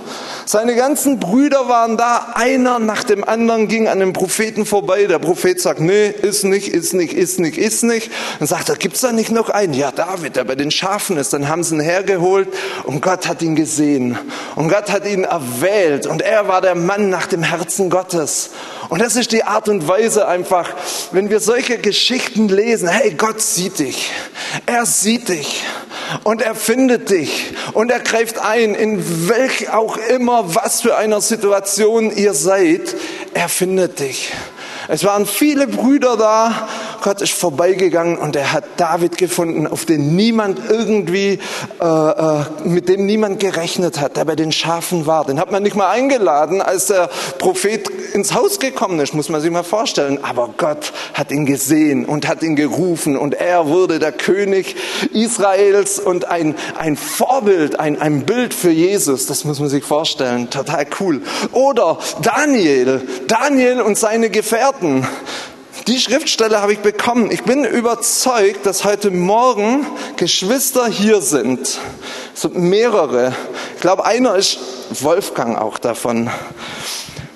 Seine 0.46 0.74
ganzen 0.74 1.20
Brüder 1.20 1.68
waren 1.68 1.96
da. 1.96 2.32
Einer 2.34 2.78
nach 2.78 3.04
dem 3.04 3.24
anderen 3.24 3.68
ging 3.68 3.88
an 3.88 4.00
dem 4.00 4.12
Propheten 4.12 4.66
vorbei. 4.66 5.06
Der 5.06 5.18
Prophet 5.18 5.60
sagt, 5.60 5.80
nee, 5.80 6.08
ist 6.08 6.44
nicht, 6.44 6.68
ist 6.68 6.92
nicht, 6.92 7.12
ist 7.12 7.40
nicht, 7.40 7.58
ist 7.58 7.82
nicht. 7.82 8.10
Dann 8.38 8.48
sagt 8.48 8.68
er, 8.68 8.76
gibt's 8.76 9.00
da 9.00 9.12
nicht 9.12 9.30
noch 9.30 9.48
einen? 9.48 9.74
Ja, 9.74 9.90
David, 9.92 10.36
der 10.36 10.44
bei 10.44 10.54
den 10.54 10.70
Schafen 10.70 11.16
ist. 11.16 11.32
Dann 11.32 11.48
haben 11.48 11.62
sie 11.62 11.76
ihn 11.76 11.80
hergeholt 11.80 12.48
und 12.84 13.00
Gott 13.00 13.28
hat 13.28 13.42
ihn 13.42 13.56
gesehen. 13.56 14.18
Und 14.56 14.68
Gott 14.68 14.90
hat 14.90 15.06
ihn 15.06 15.24
erwählt. 15.24 16.06
Und 16.06 16.22
er 16.22 16.48
war 16.48 16.60
der 16.60 16.74
Mann, 16.74 16.99
Mann 17.00 17.10
nach 17.10 17.26
dem 17.26 17.42
Herzen 17.42 17.88
Gottes. 17.88 18.50
Und 18.90 19.00
das 19.00 19.16
ist 19.16 19.32
die 19.32 19.44
Art 19.44 19.68
und 19.68 19.88
Weise 19.88 20.28
einfach, 20.28 20.68
wenn 21.12 21.30
wir 21.30 21.40
solche 21.40 21.78
Geschichten 21.78 22.48
lesen, 22.48 22.88
hey, 22.88 23.12
Gott 23.12 23.40
sieht 23.40 23.78
dich. 23.78 24.10
Er 24.66 24.84
sieht 24.84 25.28
dich. 25.28 25.62
Und 26.24 26.42
er 26.42 26.54
findet 26.54 27.10
dich. 27.10 27.54
Und 27.72 27.90
er 27.90 28.00
greift 28.00 28.38
ein, 28.38 28.74
in 28.74 29.28
welch 29.28 29.70
auch 29.70 29.96
immer, 29.96 30.54
was 30.54 30.82
für 30.82 30.96
einer 30.96 31.20
Situation 31.20 32.14
ihr 32.14 32.34
seid. 32.34 32.94
Er 33.32 33.48
findet 33.48 34.00
dich. 34.00 34.32
Es 34.88 35.04
waren 35.04 35.24
viele 35.24 35.68
Brüder 35.68 36.16
da. 36.16 36.68
Gott 37.00 37.20
ist 37.20 37.32
vorbeigegangen 37.32 38.18
und 38.18 38.36
er 38.36 38.52
hat 38.52 38.64
David 38.76 39.16
gefunden, 39.18 39.66
auf 39.66 39.84
den 39.84 40.16
niemand 40.16 40.60
irgendwie, 40.68 41.38
äh, 41.80 41.84
äh, 41.84 42.44
mit 42.64 42.88
dem 42.88 43.06
niemand 43.06 43.40
gerechnet 43.40 44.00
hat, 44.00 44.16
der 44.16 44.24
bei 44.24 44.36
den 44.36 44.52
Schafen 44.52 45.06
war. 45.06 45.24
Den 45.24 45.40
hat 45.40 45.50
man 45.50 45.62
nicht 45.62 45.76
mal 45.76 45.90
eingeladen, 45.90 46.60
als 46.60 46.86
der 46.86 47.08
Prophet 47.38 47.88
ins 48.14 48.34
Haus 48.34 48.58
gekommen 48.58 49.00
ist, 49.00 49.14
muss 49.14 49.28
man 49.28 49.40
sich 49.40 49.50
mal 49.50 49.62
vorstellen. 49.62 50.18
Aber 50.22 50.50
Gott 50.56 50.92
hat 51.14 51.30
ihn 51.32 51.46
gesehen 51.46 52.04
und 52.04 52.28
hat 52.28 52.42
ihn 52.42 52.56
gerufen 52.56 53.16
und 53.16 53.34
er 53.34 53.68
wurde 53.68 53.98
der 53.98 54.12
König 54.12 54.76
Israels 55.12 55.98
und 55.98 56.26
ein, 56.26 56.54
ein 56.78 56.96
Vorbild, 56.96 57.78
ein, 57.78 58.00
ein 58.00 58.24
Bild 58.26 58.54
für 58.54 58.70
Jesus. 58.70 59.26
Das 59.26 59.44
muss 59.44 59.60
man 59.60 59.68
sich 59.68 59.84
vorstellen. 59.84 60.50
Total 60.50 60.86
cool. 61.00 61.22
Oder 61.52 61.98
Daniel. 62.22 63.02
Daniel 63.26 63.80
und 63.80 63.98
seine 63.98 64.30
Gefährten. 64.30 65.06
Die 65.86 65.98
Schriftstelle 65.98 66.60
habe 66.60 66.74
ich 66.74 66.80
bekommen. 66.80 67.30
Ich 67.30 67.42
bin 67.44 67.64
überzeugt, 67.64 68.66
dass 68.66 68.84
heute 68.84 69.10
Morgen 69.10 69.86
Geschwister 70.16 70.86
hier 70.86 71.22
sind. 71.22 71.80
Es 72.34 72.42
sind 72.42 72.56
mehrere. 72.56 73.34
Ich 73.74 73.80
glaube, 73.80 74.04
einer 74.04 74.36
ist 74.36 74.58
Wolfgang 75.00 75.58
auch 75.58 75.78
davon. 75.78 76.30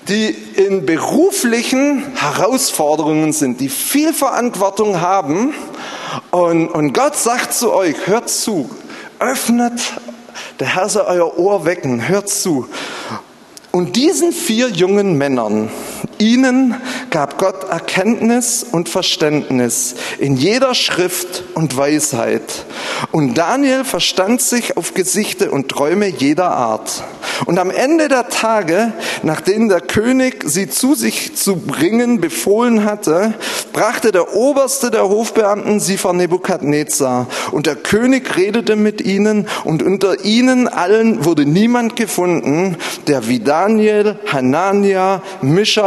Die 0.09 0.29
in 0.29 0.85
beruflichen 0.85 2.05
Herausforderungen 2.15 3.33
sind, 3.33 3.59
die 3.61 3.69
viel 3.69 4.13
Verantwortung 4.13 5.01
haben. 5.01 5.55
Und, 6.29 6.69
und 6.69 6.93
Gott 6.93 7.15
sagt 7.15 7.53
zu 7.53 7.73
euch, 7.73 7.95
hört 8.05 8.29
zu, 8.29 8.69
öffnet, 9.17 9.81
der 10.59 10.67
Herr 10.67 10.87
soll 10.87 11.05
euer 11.07 11.39
Ohr 11.39 11.65
wecken, 11.65 12.07
hört 12.07 12.29
zu. 12.29 12.67
Und 13.71 13.95
diesen 13.95 14.31
vier 14.31 14.69
jungen 14.69 15.17
Männern, 15.17 15.71
ihnen 16.19 16.75
gab 17.09 17.37
Gott 17.37 17.69
Erkenntnis 17.69 18.65
und 18.69 18.89
Verständnis 18.89 19.95
in 20.19 20.35
jeder 20.35 20.75
Schrift 20.75 21.43
und 21.53 21.77
Weisheit. 21.77 22.65
Und 23.11 23.35
Daniel 23.37 23.83
verstand 23.83 24.41
sich 24.41 24.77
auf 24.77 24.93
Gesichte 24.93 25.51
und 25.51 25.69
Träume 25.69 26.07
jeder 26.07 26.51
Art. 26.51 27.03
Und 27.45 27.59
am 27.59 27.69
Ende 27.69 28.07
der 28.07 28.29
Tage, 28.29 28.93
nachdem 29.23 29.67
der 29.67 29.81
König 29.81 30.43
sie 30.45 30.69
zu 30.69 30.95
sich 30.95 31.35
zu 31.35 31.57
bringen 31.57 32.21
befohlen 32.21 32.85
hatte, 32.85 33.33
brachte 33.73 34.11
der 34.11 34.35
Oberste 34.35 34.91
der 34.91 35.09
Hofbeamten 35.09 35.79
sie 35.79 35.97
vor 35.97 36.13
Nebukadnezar. 36.13 37.27
Und 37.51 37.65
der 37.65 37.75
König 37.75 38.37
redete 38.37 38.75
mit 38.75 39.01
ihnen 39.01 39.47
und 39.63 39.83
unter 39.83 40.23
ihnen 40.23 40.67
allen 40.67 41.25
wurde 41.25 41.45
niemand 41.45 41.95
gefunden, 41.95 42.77
der 43.07 43.27
wie 43.27 43.39
Daniel, 43.39 44.17
Hanania, 44.31 45.21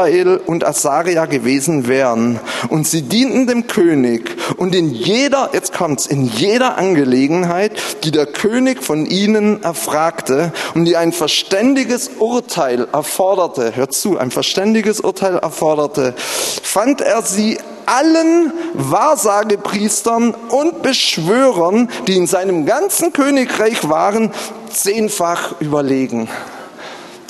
Michael 0.09 0.40
und 0.47 0.64
Asaria 0.64 1.27
gewesen 1.27 1.87
wären. 1.87 2.40
Und 2.68 2.87
sie 2.87 3.03
dienten 3.03 3.47
dem 3.47 3.66
König 3.66 4.37
und 4.57 4.75
in 4.75 4.90
jeder, 4.90 5.51
jetzt 5.53 5.75
kommt's, 5.75 6.07
in 6.07 6.27
jeder 6.27 6.79
Angelegenheit, 6.79 7.73
die 8.05 8.11
der 8.11 8.27
König 8.27 8.83
von 8.83 9.05
ihnen 9.05 9.62
erfragte 9.62 10.53
und 10.75 10.87
die 10.87 10.97
ein 10.97 11.12
verständiges 11.12 12.11
Urteil 12.18 12.88
erforderte, 12.92 13.77
hört 13.77 13.92
zu, 13.92 14.18
ein 14.18 14.31
verständiges 14.31 15.01
Urteil 15.01 15.37
erforderte, 15.37 16.14
fand 16.16 17.01
er 17.03 17.23
sie 17.23 17.59
allen 17.85 18.53
Wahrsagepriestern 18.75 20.35
und 20.51 20.83
Beschwörern, 20.83 21.90
die 22.07 22.16
in 22.16 22.27
seinem 22.27 22.66
ganzen 22.66 23.12
Königreich 23.12 23.88
waren, 23.88 24.33
zehnfach 24.71 25.61
überlegen. 25.61 26.29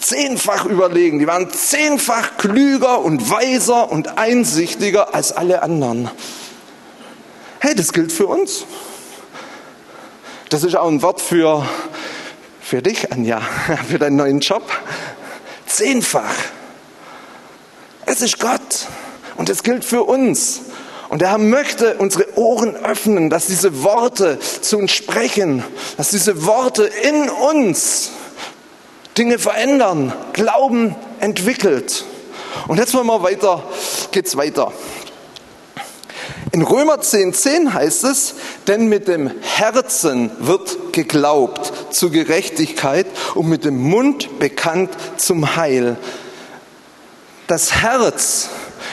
Zehnfach 0.00 0.64
überlegen. 0.64 1.18
Die 1.18 1.26
waren 1.26 1.50
zehnfach 1.50 2.36
klüger 2.38 3.00
und 3.00 3.30
weiser 3.30 3.90
und 3.90 4.18
einsichtiger 4.18 5.14
als 5.14 5.32
alle 5.32 5.62
anderen. 5.62 6.10
Hey, 7.60 7.74
das 7.74 7.92
gilt 7.92 8.12
für 8.12 8.26
uns. 8.26 8.64
Das 10.48 10.64
ist 10.64 10.76
auch 10.76 10.88
ein 10.88 11.02
Wort 11.02 11.20
für 11.20 11.66
für 12.68 12.82
dich, 12.82 13.10
Anja, 13.10 13.40
für 13.88 13.98
deinen 13.98 14.16
neuen 14.16 14.40
Job. 14.40 14.62
Zehnfach. 15.66 16.34
Es 18.04 18.20
ist 18.20 18.38
Gott 18.38 18.86
und 19.38 19.48
es 19.48 19.62
gilt 19.62 19.86
für 19.86 20.02
uns. 20.02 20.60
Und 21.08 21.22
der 21.22 21.30
Herr 21.30 21.38
möchte 21.38 21.96
unsere 21.96 22.36
Ohren 22.36 22.76
öffnen, 22.76 23.30
dass 23.30 23.46
diese 23.46 23.82
Worte 23.82 24.38
zu 24.38 24.76
uns 24.76 24.92
sprechen, 24.92 25.64
dass 25.96 26.10
diese 26.10 26.44
Worte 26.44 26.84
in 26.84 27.30
uns 27.30 28.10
Dinge 29.18 29.38
verändern, 29.38 30.12
Glauben 30.32 30.94
entwickelt. 31.18 32.04
Und 32.68 32.78
jetzt 32.78 32.94
wollen 32.94 33.06
wir 33.06 33.22
weiter, 33.22 33.64
geht's 34.12 34.36
weiter. 34.36 34.72
In 36.52 36.62
Römer 36.62 36.94
10,10 36.94 37.32
10 37.32 37.74
heißt 37.74 38.04
es, 38.04 38.34
denn 38.68 38.88
mit 38.88 39.08
dem 39.08 39.30
Herzen 39.42 40.30
wird 40.38 40.92
geglaubt 40.92 41.72
zur 41.90 42.10
Gerechtigkeit 42.10 43.06
und 43.34 43.48
mit 43.48 43.64
dem 43.64 43.78
Mund 43.78 44.38
bekannt 44.38 44.90
zum 45.18 45.56
Heil. 45.56 45.96
Das 47.48 47.82
Herz 47.82 48.48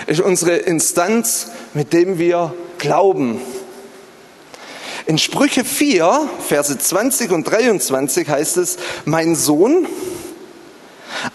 ist 0.07 0.21
unsere 0.21 0.55
Instanz, 0.55 1.51
mit 1.73 1.93
dem 1.93 2.17
wir 2.17 2.53
glauben. 2.77 3.39
In 5.07 5.19
Sprüche 5.19 5.63
4, 5.63 6.27
Verse 6.47 6.77
20 6.77 7.31
und 7.31 7.43
23 7.43 8.27
heißt 8.27 8.57
es, 8.57 8.77
mein 9.05 9.35
Sohn, 9.35 9.87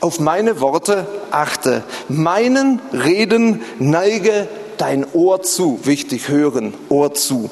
auf 0.00 0.20
meine 0.20 0.60
Worte 0.60 1.06
achte, 1.30 1.82
meinen 2.08 2.80
Reden 2.92 3.62
neige 3.78 4.48
dein 4.76 5.04
Ohr 5.12 5.42
zu, 5.42 5.80
wichtig 5.84 6.28
hören, 6.28 6.74
Ohr 6.88 7.14
zu. 7.14 7.50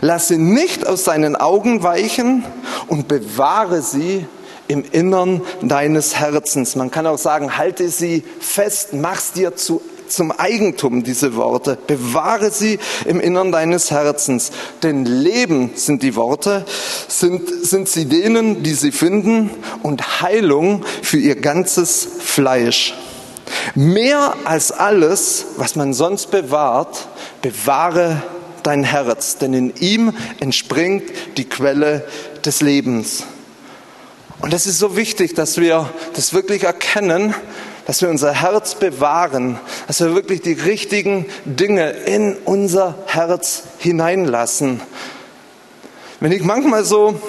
Lasse 0.00 0.36
nicht 0.36 0.86
aus 0.86 1.04
deinen 1.04 1.36
Augen 1.36 1.82
weichen 1.82 2.44
und 2.88 3.08
bewahre 3.08 3.82
sie 3.82 4.26
im 4.68 4.84
Innern 4.92 5.42
deines 5.62 6.16
Herzens. 6.16 6.76
Man 6.76 6.90
kann 6.90 7.06
auch 7.06 7.18
sagen, 7.18 7.56
halte 7.56 7.88
sie 7.88 8.22
fest, 8.38 8.92
mach's 8.92 9.32
dir 9.32 9.56
zu 9.56 9.80
zum 10.12 10.32
Eigentum, 10.32 11.02
diese 11.02 11.34
Worte. 11.36 11.78
Bewahre 11.86 12.50
sie 12.50 12.78
im 13.04 13.20
Innern 13.20 13.52
deines 13.52 13.90
Herzens. 13.90 14.50
Denn 14.82 15.04
Leben 15.04 15.72
sind 15.74 16.02
die 16.02 16.16
Worte, 16.16 16.64
sind, 17.08 17.48
sind 17.64 17.88
sie 17.88 18.06
denen, 18.06 18.62
die 18.62 18.74
sie 18.74 18.92
finden 18.92 19.50
und 19.82 20.20
Heilung 20.20 20.84
für 21.02 21.18
ihr 21.18 21.36
ganzes 21.36 22.06
Fleisch. 22.20 22.94
Mehr 23.74 24.34
als 24.44 24.72
alles, 24.72 25.46
was 25.56 25.76
man 25.76 25.94
sonst 25.94 26.30
bewahrt, 26.30 27.08
bewahre 27.42 28.22
dein 28.62 28.84
Herz, 28.84 29.38
denn 29.38 29.54
in 29.54 29.74
ihm 29.76 30.12
entspringt 30.40 31.04
die 31.36 31.48
Quelle 31.48 32.06
des 32.44 32.60
Lebens. 32.60 33.24
Und 34.40 34.54
es 34.54 34.66
ist 34.66 34.78
so 34.78 34.96
wichtig, 34.96 35.34
dass 35.34 35.58
wir 35.58 35.90
das 36.14 36.32
wirklich 36.32 36.64
erkennen, 36.64 37.34
dass 37.90 38.02
wir 38.02 38.08
unser 38.08 38.32
Herz 38.32 38.76
bewahren, 38.76 39.58
dass 39.88 39.98
wir 39.98 40.14
wirklich 40.14 40.42
die 40.42 40.52
richtigen 40.52 41.26
Dinge 41.44 41.90
in 41.90 42.36
unser 42.44 42.94
Herz 43.06 43.64
hineinlassen. 43.78 44.80
Wenn 46.20 46.30
ich 46.30 46.44
manchmal 46.44 46.84
so 46.84 47.20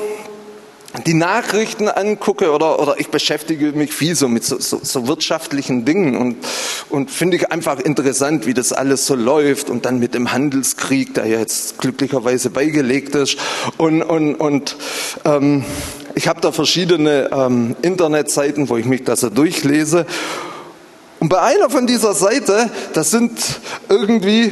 die 1.08 1.16
Nachrichten 1.16 1.88
angucke 1.88 2.52
oder, 2.52 2.80
oder 2.80 3.00
ich 3.00 3.10
beschäftige 3.10 3.72
mich 3.72 3.92
viel 3.92 4.16
so 4.16 4.28
mit 4.28 4.44
so, 4.44 4.60
so, 4.60 4.80
so 4.84 5.08
wirtschaftlichen 5.08 5.84
Dingen 5.84 6.16
und, 6.16 6.38
und 6.90 7.10
finde 7.10 7.38
ich 7.38 7.52
einfach 7.52 7.80
interessant, 7.80 8.46
wie 8.46 8.54
das 8.54 8.72
alles 8.72 9.08
so 9.08 9.16
läuft 9.16 9.72
und 9.72 9.88
dann 9.88 9.98
mit 9.98 10.14
dem 10.14 10.32
Handelskrieg, 10.32 11.16
der 11.16 11.26
jetzt 11.26 11.80
glücklicherweise 11.80 12.52
beigelegt 12.52 13.16
ist 13.16 13.38
und, 13.78 14.04
und, 14.04 14.36
und 14.36 14.76
ähm, 15.26 15.66
ich 16.14 16.28
habe 16.28 16.40
da 16.40 16.52
verschiedene 16.52 17.32
ähm, 17.32 17.76
Internetseiten, 17.82 18.70
wo 18.70 18.78
ich 18.78 18.86
mich 18.86 19.06
da 19.06 19.16
so 19.16 19.32
durchlese 19.32 20.06
und 21.22 21.30
bei 21.30 21.40
einer 21.40 21.70
von 21.70 21.86
dieser 21.86 22.16
Seite, 22.16 22.72
das 22.94 23.12
sind 23.12 23.32
irgendwie, 23.90 24.52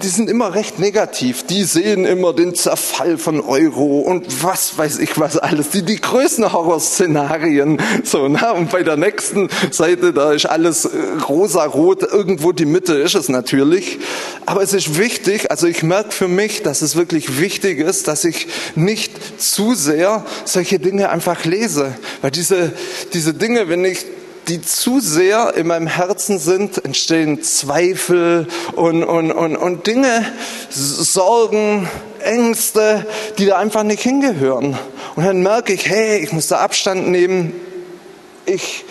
die 0.00 0.06
sind 0.06 0.30
immer 0.30 0.54
recht 0.54 0.78
negativ. 0.78 1.42
Die 1.42 1.64
sehen 1.64 2.04
immer 2.04 2.32
den 2.32 2.54
Zerfall 2.54 3.18
von 3.18 3.40
Euro 3.40 4.02
und 4.02 4.44
was 4.44 4.78
weiß 4.78 5.00
ich 5.00 5.18
was 5.18 5.36
alles. 5.36 5.70
Die, 5.70 5.82
die 5.82 6.00
größten 6.00 6.52
Horrorszenarien. 6.52 7.82
So, 8.04 8.28
na, 8.28 8.52
und 8.52 8.70
bei 8.70 8.84
der 8.84 8.96
nächsten 8.96 9.48
Seite, 9.72 10.12
da 10.12 10.30
ist 10.30 10.46
alles 10.46 10.84
äh, 10.84 10.90
rosa-rot. 11.28 12.04
Irgendwo 12.04 12.52
die 12.52 12.64
Mitte 12.64 12.94
ist 12.94 13.16
es 13.16 13.28
natürlich. 13.28 13.98
Aber 14.46 14.62
es 14.62 14.74
ist 14.74 14.96
wichtig, 14.96 15.50
also 15.50 15.66
ich 15.66 15.82
merke 15.82 16.12
für 16.12 16.28
mich, 16.28 16.62
dass 16.62 16.82
es 16.82 16.94
wirklich 16.94 17.40
wichtig 17.40 17.80
ist, 17.80 18.06
dass 18.06 18.24
ich 18.24 18.46
nicht 18.76 19.42
zu 19.42 19.74
sehr 19.74 20.24
solche 20.44 20.78
Dinge 20.78 21.10
einfach 21.10 21.44
lese. 21.44 21.94
Weil 22.22 22.30
diese, 22.30 22.72
diese 23.12 23.34
Dinge, 23.34 23.68
wenn 23.68 23.84
ich 23.84 24.06
die 24.48 24.62
zu 24.62 25.00
sehr 25.00 25.54
in 25.56 25.66
meinem 25.66 25.86
Herzen 25.86 26.38
sind, 26.38 26.84
entstehen 26.84 27.42
Zweifel 27.42 28.46
und, 28.74 29.02
und, 29.02 29.32
und, 29.32 29.56
und 29.56 29.86
Dinge, 29.86 30.24
Sorgen, 30.70 31.88
Ängste, 32.20 33.06
die 33.38 33.46
da 33.46 33.58
einfach 33.58 33.82
nicht 33.82 34.02
hingehören. 34.02 34.78
Und 35.16 35.24
dann 35.24 35.42
merke 35.42 35.72
ich, 35.72 35.88
hey, 35.88 36.18
ich 36.18 36.32
muss 36.32 36.48
da 36.48 36.58
Abstand 36.58 37.08
nehmen. 37.08 37.52
Ich 38.44 38.84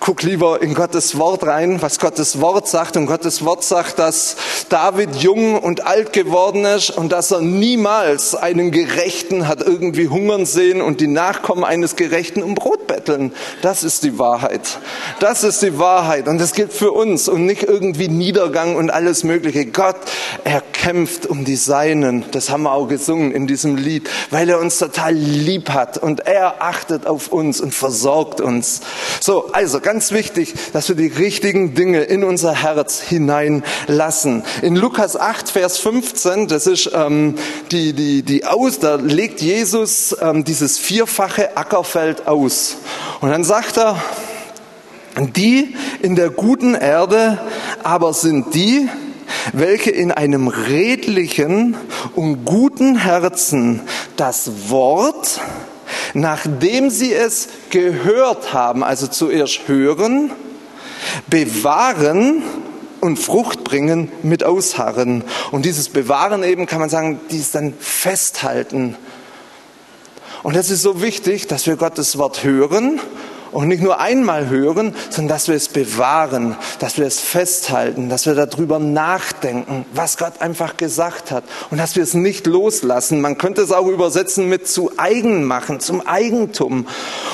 guck 0.00 0.22
lieber 0.22 0.62
in 0.62 0.72
Gottes 0.74 1.18
Wort 1.18 1.46
rein, 1.46 1.82
was 1.82 1.98
Gottes 1.98 2.40
Wort 2.40 2.66
sagt. 2.66 2.96
Und 2.96 3.06
Gottes 3.06 3.44
Wort 3.44 3.62
sagt, 3.62 3.98
dass 3.98 4.36
David 4.70 5.16
jung 5.16 5.58
und 5.58 5.86
alt 5.86 6.14
geworden 6.14 6.64
ist 6.64 6.90
und 6.90 7.12
dass 7.12 7.30
er 7.30 7.42
niemals 7.42 8.34
einen 8.34 8.70
Gerechten 8.70 9.46
hat 9.46 9.60
irgendwie 9.60 10.08
hungern 10.08 10.46
sehen 10.46 10.80
und 10.80 11.00
die 11.00 11.06
Nachkommen 11.06 11.64
eines 11.64 11.96
Gerechten 11.96 12.42
um 12.42 12.54
Brot 12.54 12.86
betteln. 12.86 13.32
Das 13.60 13.84
ist 13.84 14.02
die 14.02 14.18
Wahrheit. 14.18 14.78
Das 15.20 15.44
ist 15.44 15.60
die 15.62 15.78
Wahrheit. 15.78 16.28
Und 16.28 16.40
das 16.40 16.52
gilt 16.52 16.72
für 16.72 16.92
uns 16.92 17.28
und 17.28 17.44
nicht 17.44 17.64
irgendwie 17.64 18.08
Niedergang 18.08 18.76
und 18.76 18.90
alles 18.90 19.22
Mögliche. 19.22 19.66
Gott, 19.66 19.96
er 20.44 20.62
kämpft 20.72 21.26
um 21.26 21.44
die 21.44 21.56
Seinen. 21.56 22.24
Das 22.30 22.48
haben 22.48 22.62
wir 22.62 22.72
auch 22.72 22.88
gesungen 22.88 23.32
in 23.32 23.46
diesem 23.46 23.76
Lied, 23.76 24.08
weil 24.30 24.48
er 24.48 24.60
uns 24.60 24.78
total 24.78 25.12
lieb 25.12 25.70
hat 25.70 25.98
und 25.98 26.20
er 26.20 26.62
achtet 26.62 27.06
auf 27.06 27.28
uns 27.28 27.60
und 27.60 27.74
versorgt 27.74 28.40
uns. 28.40 28.80
So, 29.20 29.52
also 29.52 29.80
ganz 29.90 30.12
wichtig, 30.12 30.54
dass 30.72 30.88
wir 30.88 30.94
die 30.94 31.08
richtigen 31.08 31.74
Dinge 31.74 32.02
in 32.02 32.22
unser 32.22 32.62
Herz 32.62 33.00
hineinlassen. 33.00 34.44
In 34.62 34.76
Lukas 34.76 35.16
8, 35.16 35.48
Vers 35.50 35.78
15, 35.78 36.46
das 36.46 36.68
ist 36.68 36.92
ähm, 36.94 37.34
die, 37.72 37.92
die, 37.92 38.22
die 38.22 38.46
Aus, 38.46 38.78
da 38.78 38.94
legt 38.94 39.40
Jesus 39.42 40.16
ähm, 40.22 40.44
dieses 40.44 40.78
vierfache 40.78 41.56
Ackerfeld 41.56 42.28
aus. 42.28 42.76
Und 43.20 43.30
dann 43.30 43.42
sagt 43.42 43.78
er, 43.78 44.00
die 45.34 45.74
in 46.02 46.14
der 46.14 46.30
guten 46.30 46.76
Erde 46.76 47.40
aber 47.82 48.14
sind 48.14 48.54
die, 48.54 48.88
welche 49.52 49.90
in 49.90 50.12
einem 50.12 50.46
redlichen 50.46 51.76
und 52.14 52.44
guten 52.44 52.96
Herzen 52.96 53.80
das 54.14 54.52
Wort 54.68 55.40
nachdem 56.14 56.90
sie 56.90 57.12
es 57.12 57.48
gehört 57.70 58.52
haben, 58.52 58.82
also 58.82 59.06
zuerst 59.06 59.68
hören, 59.68 60.30
bewahren 61.28 62.42
und 63.00 63.18
Frucht 63.18 63.64
bringen 63.64 64.10
mit 64.22 64.44
Ausharren. 64.44 65.24
Und 65.50 65.64
dieses 65.64 65.88
Bewahren 65.88 66.42
eben 66.42 66.66
kann 66.66 66.80
man 66.80 66.90
sagen, 66.90 67.20
dies 67.30 67.50
dann 67.50 67.74
festhalten. 67.78 68.96
Und 70.42 70.56
das 70.56 70.70
ist 70.70 70.82
so 70.82 71.02
wichtig, 71.02 71.46
dass 71.46 71.66
wir 71.66 71.76
Gottes 71.76 72.18
Wort 72.18 72.44
hören 72.44 73.00
und 73.52 73.68
nicht 73.68 73.82
nur 73.82 74.00
einmal 74.00 74.48
hören, 74.48 74.94
sondern 75.10 75.36
dass 75.36 75.48
wir 75.48 75.54
es 75.54 75.68
bewahren, 75.68 76.56
dass 76.78 76.98
wir 76.98 77.06
es 77.06 77.20
festhalten, 77.20 78.08
dass 78.08 78.26
wir 78.26 78.34
darüber 78.34 78.78
nachdenken, 78.78 79.84
was 79.92 80.18
Gott 80.18 80.40
einfach 80.40 80.76
gesagt 80.76 81.30
hat 81.30 81.44
und 81.70 81.78
dass 81.78 81.96
wir 81.96 82.02
es 82.02 82.14
nicht 82.14 82.46
loslassen. 82.46 83.20
Man 83.20 83.38
könnte 83.38 83.62
es 83.62 83.72
auch 83.72 83.86
übersetzen 83.86 84.48
mit 84.48 84.68
zu 84.68 84.92
eigen 84.96 85.44
machen, 85.44 85.80
zum 85.80 86.06
Eigentum. 86.06 86.86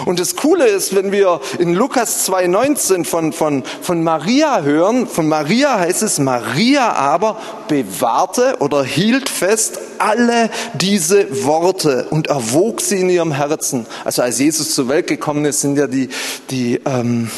Und 0.04 0.20
das 0.20 0.35
Coole 0.46 0.68
ist, 0.68 0.94
wenn 0.94 1.10
wir 1.10 1.40
in 1.58 1.74
Lukas 1.74 2.28
2,19 2.28 3.04
von, 3.04 3.32
von, 3.32 3.64
von 3.82 4.04
Maria 4.04 4.62
hören, 4.62 5.08
von 5.08 5.26
Maria 5.26 5.80
heißt 5.80 6.04
es, 6.04 6.20
Maria 6.20 6.92
aber 6.92 7.40
bewahrte 7.66 8.58
oder 8.60 8.84
hielt 8.84 9.28
fest 9.28 9.80
alle 9.98 10.48
diese 10.74 11.44
Worte 11.44 12.06
und 12.10 12.28
erwog 12.28 12.80
sie 12.80 13.00
in 13.00 13.10
ihrem 13.10 13.32
Herzen. 13.32 13.86
Also 14.04 14.22
als 14.22 14.38
Jesus 14.38 14.72
zur 14.72 14.86
Welt 14.86 15.08
gekommen 15.08 15.44
ist, 15.46 15.62
sind 15.62 15.78
ja 15.78 15.88
die, 15.88 16.10
die 16.50 16.80
ähm, 16.86 17.28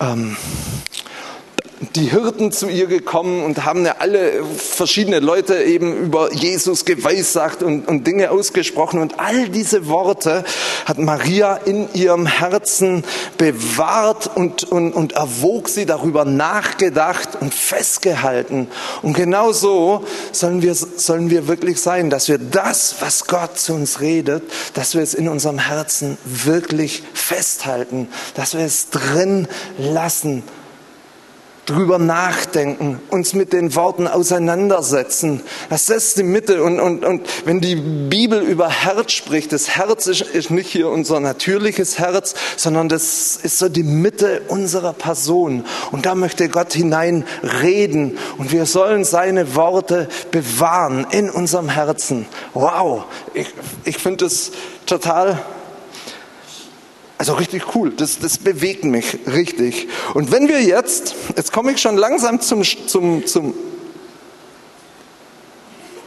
ähm, 0.00 0.38
die 1.94 2.10
Hirten 2.10 2.52
zu 2.52 2.68
ihr 2.68 2.86
gekommen 2.86 3.42
und 3.42 3.64
haben 3.64 3.86
alle 3.86 4.44
verschiedene 4.44 5.20
Leute 5.20 5.62
eben 5.62 5.96
über 5.96 6.32
Jesus 6.32 6.84
geweissagt 6.84 7.62
und, 7.62 7.88
und 7.88 8.06
Dinge 8.06 8.30
ausgesprochen. 8.30 9.00
Und 9.00 9.18
all 9.18 9.48
diese 9.48 9.88
Worte 9.88 10.44
hat 10.84 10.98
Maria 10.98 11.56
in 11.56 11.92
ihrem 11.94 12.26
Herzen 12.26 13.04
bewahrt 13.38 14.30
und, 14.34 14.64
und, 14.64 14.92
und 14.92 15.12
erwog 15.12 15.68
sie 15.68 15.86
darüber 15.86 16.24
nachgedacht 16.24 17.30
und 17.40 17.52
festgehalten. 17.52 18.68
Und 19.02 19.14
genau 19.14 19.52
so 19.52 20.04
sollen 20.32 20.62
wir, 20.62 20.74
sollen 20.74 21.30
wir 21.30 21.48
wirklich 21.48 21.80
sein, 21.80 22.08
dass 22.10 22.28
wir 22.28 22.38
das, 22.38 22.96
was 23.00 23.26
Gott 23.26 23.58
zu 23.58 23.74
uns 23.74 24.00
redet, 24.00 24.44
dass 24.74 24.94
wir 24.94 25.02
es 25.02 25.14
in 25.14 25.28
unserem 25.28 25.58
Herzen 25.58 26.18
wirklich 26.24 27.02
festhalten, 27.14 28.08
dass 28.34 28.54
wir 28.54 28.64
es 28.64 28.90
drin 28.90 29.48
lassen 29.78 30.44
drüber 31.66 31.98
nachdenken, 31.98 33.00
uns 33.10 33.34
mit 33.34 33.52
den 33.52 33.74
Worten 33.74 34.06
auseinandersetzen. 34.06 35.40
Das 35.70 35.88
ist 35.88 36.18
die 36.18 36.22
Mitte. 36.22 36.62
Und, 36.62 36.80
und, 36.80 37.04
und 37.04 37.26
wenn 37.44 37.60
die 37.60 37.76
Bibel 37.76 38.40
über 38.40 38.68
Herz 38.68 39.12
spricht, 39.12 39.52
das 39.52 39.70
Herz 39.70 40.06
ist, 40.06 40.22
ist 40.22 40.50
nicht 40.50 40.70
hier 40.70 40.88
unser 40.88 41.20
natürliches 41.20 41.98
Herz, 41.98 42.34
sondern 42.56 42.88
das 42.88 43.36
ist 43.42 43.58
so 43.58 43.68
die 43.68 43.82
Mitte 43.82 44.42
unserer 44.48 44.92
Person. 44.92 45.64
Und 45.90 46.06
da 46.06 46.14
möchte 46.14 46.48
Gott 46.48 46.72
hinein 46.72 47.24
reden. 47.62 48.18
Und 48.38 48.52
wir 48.52 48.66
sollen 48.66 49.04
seine 49.04 49.54
Worte 49.54 50.08
bewahren 50.30 51.06
in 51.10 51.30
unserem 51.30 51.68
Herzen. 51.68 52.26
Wow, 52.52 53.04
ich, 53.32 53.48
ich 53.84 53.98
finde 53.98 54.24
das 54.24 54.52
total 54.86 55.38
also 57.18 57.34
richtig 57.34 57.74
cool, 57.74 57.90
das, 57.90 58.18
das 58.18 58.38
bewegt 58.38 58.84
mich 58.84 59.18
richtig. 59.26 59.88
Und 60.14 60.32
wenn 60.32 60.48
wir 60.48 60.60
jetzt, 60.62 61.14
jetzt 61.36 61.52
komme 61.52 61.72
ich 61.72 61.80
schon 61.80 61.96
langsam 61.96 62.40
zum, 62.40 62.62
zum, 62.64 63.24
zum 63.26 63.54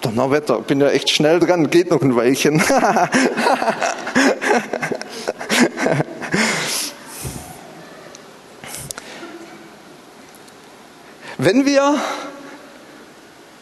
Donnerwetter, 0.02 0.60
bin 0.60 0.82
ja 0.82 0.90
echt 0.90 1.10
schnell 1.10 1.40
dran, 1.40 1.70
geht 1.70 1.92
noch 1.92 2.02
ein 2.02 2.16
Weilchen. 2.16 2.62
wenn 11.38 11.66
wir 11.66 12.00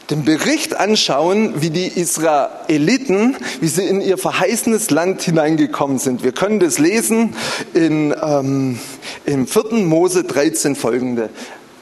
den 0.10 0.24
Bericht 0.24 0.76
anschauen, 0.76 1.62
wie 1.62 1.70
die 1.70 1.88
Israeliten, 1.88 3.36
wie 3.60 3.68
sie 3.68 3.86
in 3.86 4.02
ihr 4.02 4.18
verheißenes 4.18 4.92
Land 4.92 5.24
hineingekommen 5.24 5.98
sind. 5.98 6.24
Wir 6.24 6.32
können 6.32 6.60
das 6.60 6.78
lesen 6.78 7.36
in, 7.74 8.14
ähm, 8.22 8.80
im 9.26 9.48
4. 9.48 9.86
Mose 9.86 10.24
13 10.24 10.76
folgende. 10.76 11.30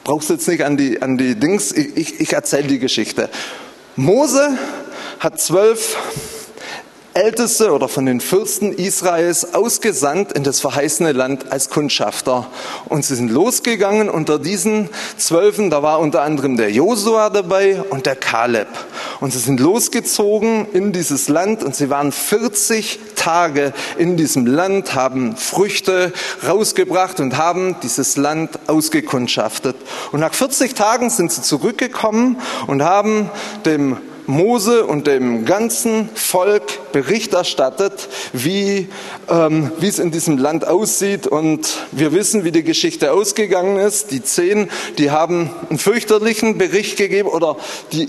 Brauchst 0.04 0.30
du 0.30 0.34
jetzt 0.34 0.48
nicht 0.48 0.64
an 0.64 0.76
die, 0.76 1.02
an 1.02 1.18
die 1.18 1.34
Dings, 1.34 1.72
ich, 1.72 1.96
ich, 1.96 2.20
ich 2.20 2.32
erzähle 2.32 2.64
die 2.64 2.78
Geschichte. 2.78 3.28
Mose 3.96 4.58
hat 5.20 5.40
zwölf 5.40 5.96
Älteste 7.14 7.72
oder 7.72 7.88
von 7.88 8.06
den 8.06 8.20
Fürsten 8.20 8.72
Israels 8.72 9.54
ausgesandt 9.54 10.32
in 10.32 10.42
das 10.42 10.58
verheißene 10.58 11.12
Land 11.12 11.52
als 11.52 11.70
Kundschafter. 11.70 12.48
Und 12.88 13.04
sie 13.04 13.14
sind 13.14 13.30
losgegangen 13.30 14.08
unter 14.08 14.40
diesen 14.40 14.88
Zwölfen, 15.16 15.70
da 15.70 15.84
war 15.84 16.00
unter 16.00 16.22
anderem 16.22 16.56
der 16.56 16.72
Josua 16.72 17.30
dabei 17.30 17.84
und 17.90 18.06
der 18.06 18.16
Kaleb. 18.16 18.66
Und 19.20 19.32
sie 19.32 19.38
sind 19.38 19.60
losgezogen 19.60 20.66
in 20.72 20.92
dieses 20.92 21.28
Land 21.28 21.62
und 21.62 21.76
sie 21.76 21.88
waren 21.88 22.10
40 22.10 22.98
Tage 23.14 23.72
in 23.96 24.16
diesem 24.16 24.44
Land, 24.46 24.96
haben 24.96 25.36
Früchte 25.36 26.12
rausgebracht 26.44 27.20
und 27.20 27.36
haben 27.36 27.76
dieses 27.84 28.16
Land 28.16 28.58
ausgekundschaftet. 28.66 29.76
Und 30.10 30.18
nach 30.18 30.34
40 30.34 30.74
Tagen 30.74 31.10
sind 31.10 31.30
sie 31.30 31.42
zurückgekommen 31.42 32.40
und 32.66 32.82
haben 32.82 33.30
dem 33.64 33.98
Mose 34.26 34.84
und 34.84 35.06
dem 35.06 35.44
ganzen 35.44 36.08
Volk 36.14 36.92
Bericht 36.92 37.34
erstattet, 37.34 38.08
wie, 38.32 38.88
ähm, 39.28 39.70
wie 39.78 39.88
es 39.88 39.98
in 39.98 40.10
diesem 40.10 40.38
Land 40.38 40.66
aussieht. 40.66 41.26
Und 41.26 41.86
wir 41.92 42.12
wissen, 42.12 42.44
wie 42.44 42.52
die 42.52 42.64
Geschichte 42.64 43.12
ausgegangen 43.12 43.78
ist. 43.78 44.10
Die 44.10 44.22
zehn, 44.22 44.70
die 44.98 45.10
haben 45.10 45.50
einen 45.68 45.78
fürchterlichen 45.78 46.58
Bericht 46.58 46.96
gegeben 46.96 47.28
oder 47.28 47.56
die 47.92 48.08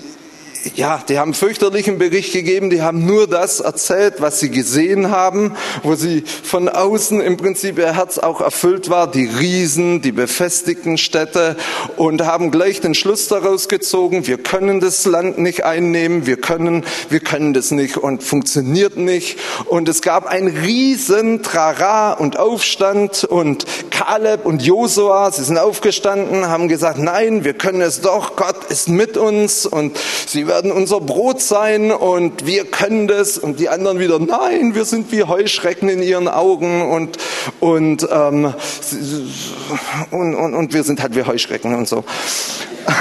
ja, 0.74 1.02
die 1.08 1.20
haben 1.20 1.34
fürchterlichen 1.34 1.98
Bericht 1.98 2.34
gegeben, 2.34 2.70
die 2.70 2.82
haben 2.82 3.06
nur 3.06 3.28
das 3.28 3.60
erzählt, 3.60 4.16
was 4.20 4.40
sie 4.40 4.50
gesehen 4.50 5.12
haben, 5.12 5.56
wo 5.84 5.96
sie 5.96 6.24
von 6.44 6.70
außen 6.70 7.22
im 7.22 7.38
Prinzip 7.38 7.78
ihr 7.78 7.96
Herz 7.96 8.18
auch 8.18 8.42
erfüllt 8.42 8.90
war, 8.90 9.10
die 9.10 9.26
Riesen, 9.26 10.02
die 10.02 10.12
befestigten 10.12 10.98
Städte 10.98 11.56
und 11.98 12.26
haben 12.26 12.52
gleich 12.52 12.82
den 12.82 12.96
Schluss 12.96 13.28
daraus 13.28 13.70
gezogen, 13.70 14.26
wir 14.28 14.38
können 14.38 14.80
das 14.80 15.06
Land 15.06 15.38
nicht 15.38 15.64
einnehmen, 15.64 16.26
wir 16.26 16.38
können, 16.38 16.84
wir 17.10 17.20
können 17.20 17.54
das 17.54 17.72
nicht 17.72 17.98
und 17.98 18.24
funktioniert 18.24 18.98
nicht. 18.98 19.38
Und 19.66 19.88
es 19.88 20.02
gab 20.02 20.26
ein 20.26 20.48
riesen 20.48 21.44
Trara 21.44 22.14
und 22.14 22.38
Aufstand 22.38 23.24
und 23.24 23.66
Kaleb 23.92 24.46
und 24.46 24.64
Josua, 24.64 25.32
sie 25.32 25.44
sind 25.44 25.58
aufgestanden, 25.58 26.48
haben 26.48 26.68
gesagt, 26.68 26.98
nein, 26.98 27.44
wir 27.44 27.54
können 27.54 27.82
es 27.82 28.02
doch, 28.02 28.36
Gott 28.36 28.66
ist 28.70 28.90
mit 28.90 29.18
uns 29.18 29.66
und 29.66 29.98
sie 30.26 30.48
werden 30.56 30.72
unser 30.72 31.02
Brot 31.02 31.42
sein 31.42 31.92
und 31.92 32.46
wir 32.46 32.64
können 32.64 33.10
das. 33.10 33.38
Und 33.38 33.60
die 33.60 33.68
anderen 33.68 34.00
wieder, 34.00 34.20
nein, 34.20 34.74
wir 34.74 34.86
sind 34.86 35.12
wie 35.12 35.24
Heuschrecken 35.24 35.90
in 35.90 36.02
ihren 36.02 36.30
Augen 36.30 36.82
und, 36.82 37.18
und, 37.60 38.08
ähm, 38.10 38.54
und, 40.12 40.34
und, 40.34 40.54
und 40.54 40.74
wir 40.74 40.86
sind 40.86 41.02
halt 41.02 41.14
wie 41.14 41.24
Heuschrecken 41.24 41.76
und 41.76 41.90
so. 41.90 42.06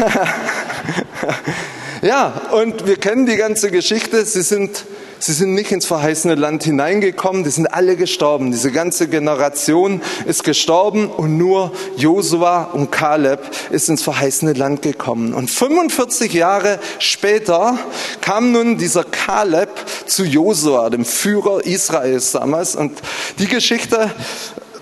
ja, 2.03 2.43
und 2.51 2.89
wir 2.89 2.97
kennen 2.97 3.25
die 3.25 3.37
ganze 3.37 3.71
Geschichte. 3.71 4.25
Sie 4.25 4.43
sind 4.43 4.85
Sie 5.27 5.33
sind 5.33 5.55
nicht 5.55 5.73
ins 5.73 5.87
verheißene 5.87 6.35
Land 6.35 6.65
hineingekommen, 6.65 7.45
die 7.45 7.51
sind 7.51 7.67
alle 7.69 7.97
gestorben. 7.97 8.51
Diese 8.51 8.71
ganze 8.71 9.09
Generation 9.09 10.03
ist 10.27 10.45
gestorben 10.45 11.09
und 11.09 11.39
nur 11.39 11.73
Josua 11.97 12.65
und 12.65 12.93
Kaleb 12.93 13.41
ist 13.71 13.89
ins 13.89 14.03
verheißene 14.03 14.53
Land 14.53 14.83
gekommen. 14.83 15.33
Und 15.33 15.51
45 15.51 16.31
Jahre 16.35 16.79
später 16.99 17.79
kam 18.21 18.53
nun 18.53 18.77
dieser 18.77 19.03
Kaleb 19.03 19.71
zu 20.05 20.25
Josua, 20.25 20.91
dem 20.91 21.07
Führer 21.07 21.65
Israels 21.65 22.33
damals. 22.33 22.77
Und 22.77 22.93
die 23.39 23.49
Geschichte, 23.49 24.11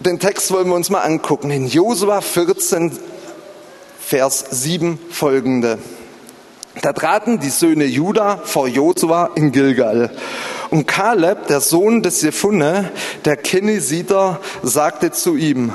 den 0.01 0.19
Text 0.19 0.51
wollen 0.51 0.67
wir 0.67 0.75
uns 0.75 0.91
mal 0.91 1.03
angucken. 1.03 1.53
In 1.53 1.69
Josua 1.69 2.21
14, 2.21 2.91
Vers 4.01 4.45
7 4.51 4.99
folgende. 5.09 5.79
Da 6.81 6.93
traten 6.93 7.39
die 7.39 7.51
Söhne 7.51 7.85
Juda 7.85 8.39
vor 8.45 8.67
Josua 8.67 9.31
in 9.35 9.53
Gilgal. 9.53 10.11
Und 10.71 10.87
Kaleb, 10.87 11.49
der 11.49 11.61
Sohn 11.61 12.03
des 12.03 12.23
Jephunneh, 12.23 12.85
der 13.27 13.37
Kenesiter, 13.37 14.41
sagte 14.63 15.11
zu 15.11 15.37
ihm, 15.37 15.73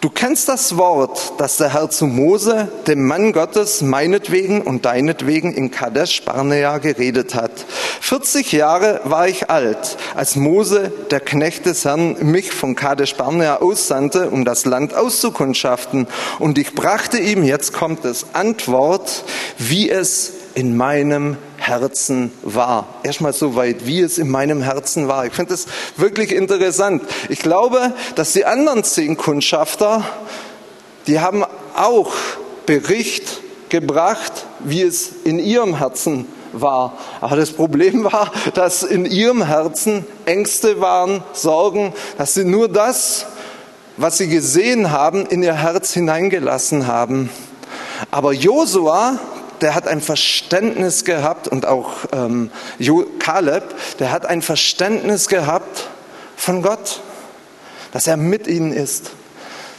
Du 0.00 0.10
kennst 0.10 0.48
das 0.48 0.76
Wort, 0.76 1.32
das 1.38 1.56
der 1.56 1.72
Herr 1.72 1.90
zu 1.90 2.06
Mose, 2.06 2.68
dem 2.86 3.06
Mann 3.06 3.32
Gottes, 3.32 3.82
meinetwegen 3.82 4.62
und 4.62 4.84
deinetwegen 4.84 5.52
in 5.52 5.70
Kadesh 5.70 6.22
Barnea 6.24 6.78
geredet 6.78 7.34
hat. 7.34 7.50
40 8.00 8.52
Jahre 8.52 9.00
war 9.04 9.28
ich 9.28 9.50
alt, 9.50 9.96
als 10.14 10.36
Mose, 10.36 10.92
der 11.10 11.20
Knecht 11.20 11.66
des 11.66 11.84
Herrn, 11.84 12.16
mich 12.20 12.52
von 12.52 12.74
Kadesh 12.74 13.16
Barnea 13.16 13.56
aussandte, 13.56 14.30
um 14.30 14.44
das 14.44 14.64
Land 14.64 14.94
auszukundschaften. 14.94 16.06
Und 16.38 16.58
ich 16.58 16.74
brachte 16.74 17.18
ihm, 17.18 17.42
jetzt 17.42 17.72
kommt 17.72 18.04
es, 18.04 18.26
Antwort, 18.34 19.24
wie 19.58 19.90
es 19.90 20.32
in 20.58 20.76
meinem 20.76 21.36
Herzen 21.56 22.32
war. 22.42 22.88
Erstmal 23.04 23.32
so 23.32 23.54
weit, 23.54 23.86
wie 23.86 24.00
es 24.00 24.18
in 24.18 24.28
meinem 24.28 24.60
Herzen 24.60 25.06
war. 25.06 25.24
Ich 25.24 25.32
finde 25.32 25.52
das 25.52 25.66
wirklich 25.96 26.32
interessant. 26.32 27.04
Ich 27.28 27.38
glaube, 27.38 27.94
dass 28.16 28.32
die 28.32 28.44
anderen 28.44 28.82
zehn 28.82 29.16
Kundschafter, 29.16 30.02
die 31.06 31.20
haben 31.20 31.44
auch 31.76 32.12
Bericht 32.66 33.40
gebracht, 33.68 34.46
wie 34.58 34.82
es 34.82 35.12
in 35.22 35.38
ihrem 35.38 35.78
Herzen 35.78 36.26
war. 36.52 36.98
Aber 37.20 37.36
das 37.36 37.52
Problem 37.52 38.02
war, 38.12 38.32
dass 38.54 38.82
in 38.82 39.06
ihrem 39.06 39.46
Herzen 39.46 40.04
Ängste 40.24 40.80
waren, 40.80 41.22
Sorgen, 41.34 41.92
dass 42.16 42.34
sie 42.34 42.44
nur 42.44 42.68
das, 42.68 43.26
was 43.96 44.18
sie 44.18 44.26
gesehen 44.26 44.90
haben, 44.90 45.24
in 45.24 45.44
ihr 45.44 45.54
Herz 45.54 45.92
hineingelassen 45.92 46.88
haben. 46.88 47.30
Aber 48.10 48.32
Josua, 48.32 49.20
der 49.60 49.74
hat 49.74 49.88
ein 49.88 50.00
Verständnis 50.00 51.04
gehabt 51.04 51.48
und 51.48 51.66
auch 51.66 51.92
ähm, 52.12 52.50
Kaleb, 53.18 53.64
der 53.98 54.10
hat 54.10 54.26
ein 54.26 54.42
Verständnis 54.42 55.28
gehabt 55.28 55.88
von 56.36 56.62
Gott, 56.62 57.00
dass 57.92 58.06
er 58.06 58.16
mit 58.16 58.46
ihnen 58.46 58.72
ist, 58.72 59.10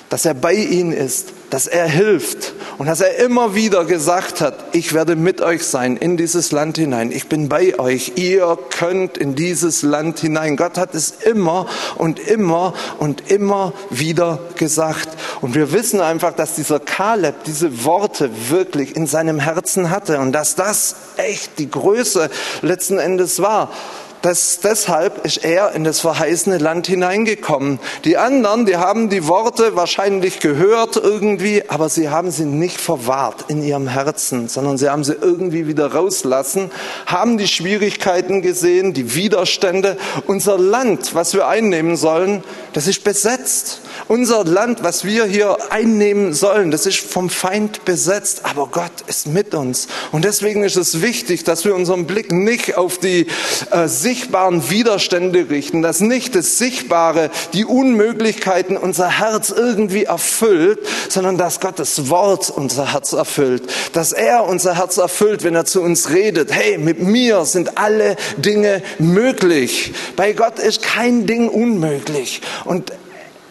dass 0.10 0.26
er 0.26 0.34
bei 0.34 0.54
ihnen 0.54 0.92
ist, 0.92 1.30
dass 1.50 1.68
er 1.68 1.88
hilft 1.88 2.54
und 2.80 2.86
dass 2.86 3.02
er 3.02 3.18
immer 3.18 3.56
wieder 3.56 3.84
gesagt 3.84 4.40
hat, 4.40 4.54
ich 4.72 4.94
werde 4.94 5.18
mit 5.18 5.42
euch 5.42 5.66
sein 5.66 5.98
in 5.98 6.16
dieses 6.16 6.54
Land 6.54 6.78
hinein. 6.78 7.12
Ich 7.12 7.28
bin 7.28 7.50
bei 7.50 7.78
euch. 7.78 8.14
Ihr 8.16 8.58
könnt 8.70 9.18
in 9.18 9.36
dieses 9.36 9.82
Land 9.82 10.20
hinein. 10.20 10.56
Gott 10.56 10.78
hat 10.78 10.96
es 10.96 11.12
immer 11.12 11.66
und 11.98 12.20
immer 12.20 12.74
und 12.98 13.30
immer 13.30 13.74
wieder 13.90 14.40
gesagt. 14.56 15.10
Und 15.42 15.56
wir 15.56 15.74
wissen 15.74 16.00
einfach, 16.00 16.32
dass 16.32 16.56
dieser 16.56 16.80
Kaleb 16.80 17.44
diese 17.44 17.84
Worte 17.84 18.30
wirklich 18.48 18.96
in 18.96 19.08
seinem 19.08 19.42
Herzen 19.42 19.90
hatte 19.90 20.20
und 20.20 20.32
dass 20.32 20.56
das 20.56 20.96
echt 21.18 21.60
die 21.60 21.70
Größe 21.70 22.30
letzten 22.62 22.98
Endes 22.98 23.42
war 23.42 23.74
das, 24.22 24.60
deshalb 24.62 25.26
ist 25.26 25.44
er 25.44 25.72
in 25.72 25.84
das 25.84 26.02
verheißene 26.02 26.58
Land 26.58 26.88
hineingekommen. 26.88 27.80
Die 28.04 28.18
anderen, 28.18 28.66
die 28.66 28.76
haben 28.76 29.10
die 29.10 29.28
Worte 29.28 29.76
wahrscheinlich 29.76 30.40
gehört 30.40 30.98
irgendwie, 30.98 31.64
aber 31.68 31.90
sie 31.90 32.10
haben 32.10 32.32
sie 32.32 32.46
nicht 32.46 32.82
verwahrt 32.82 33.46
in 33.48 33.64
ihrem 33.64 33.88
Herzen, 33.88 34.50
sondern 34.50 34.78
sie 34.78 34.90
haben 34.90 35.04
sie 35.04 35.14
irgendwie 35.14 35.68
wieder 35.68 35.94
rauslassen, 35.94 36.72
haben 37.06 37.38
die 37.38 37.48
Schwierigkeiten 37.48 38.42
gesehen, 38.42 38.94
die 38.94 39.16
Widerstände. 39.16 39.98
Unser 40.28 40.58
Land, 40.58 41.16
was 41.16 41.34
wir 41.34 41.48
einnehmen 41.48 41.96
sollen, 41.96 42.44
das 42.74 42.88
ist 42.88 43.04
besetzt. 43.04 43.82
Unser 44.08 44.44
Land, 44.44 44.84
was 44.84 45.06
wir 45.06 45.26
hier 45.26 45.58
einnehmen 45.70 46.34
sollen, 46.34 46.72
das 46.72 46.86
ist 46.86 47.00
vom 47.00 47.30
Feind 47.30 47.86
besetzt, 47.86 48.42
aber 48.44 48.68
Gott 48.68 48.92
ist 49.08 49.28
mit 49.28 49.54
uns. 49.54 49.88
Und 50.12 50.26
deswegen 50.26 50.64
ist 50.64 50.76
es 50.76 51.02
wichtig, 51.02 51.44
dass 51.44 51.66
wir 51.66 51.76
unseren 51.76 52.06
Blick 52.06 52.32
nicht 52.32 52.78
auf 52.78 52.98
die 52.98 53.28
äh, 53.72 53.88
sichtbaren 54.10 54.72
Widerstände 54.72 55.52
richten, 55.52 55.84
dass 55.84 56.00
nicht 56.00 56.34
das 56.34 56.58
Sichtbare, 56.58 57.30
die 57.54 57.64
Unmöglichkeiten 57.64 58.76
unser 58.76 59.20
Herz 59.20 59.52
irgendwie 59.52 60.06
erfüllt, 60.06 60.80
sondern 61.10 61.38
dass 61.38 61.60
Gottes 61.60 62.10
Wort 62.10 62.50
unser 62.50 62.92
Herz 62.92 63.14
erfüllt, 63.14 63.62
dass 63.94 64.12
er 64.12 64.46
unser 64.46 64.78
Herz 64.78 64.98
erfüllt, 64.98 65.44
wenn 65.44 65.54
er 65.54 65.66
zu 65.66 65.84
uns 65.84 66.10
redet. 66.10 66.52
Hey, 66.52 66.80
mit 66.80 67.00
mir 67.00 67.46
sind 67.46 67.78
alle 67.78 68.16
Dinge 68.38 68.82
möglich. 68.98 69.94
Bei 70.16 70.34
Gott 70.34 70.58
ist 70.58 70.82
kein 70.82 71.28
Ding 71.28 71.48
unmöglich. 71.48 72.42
Und 72.66 72.92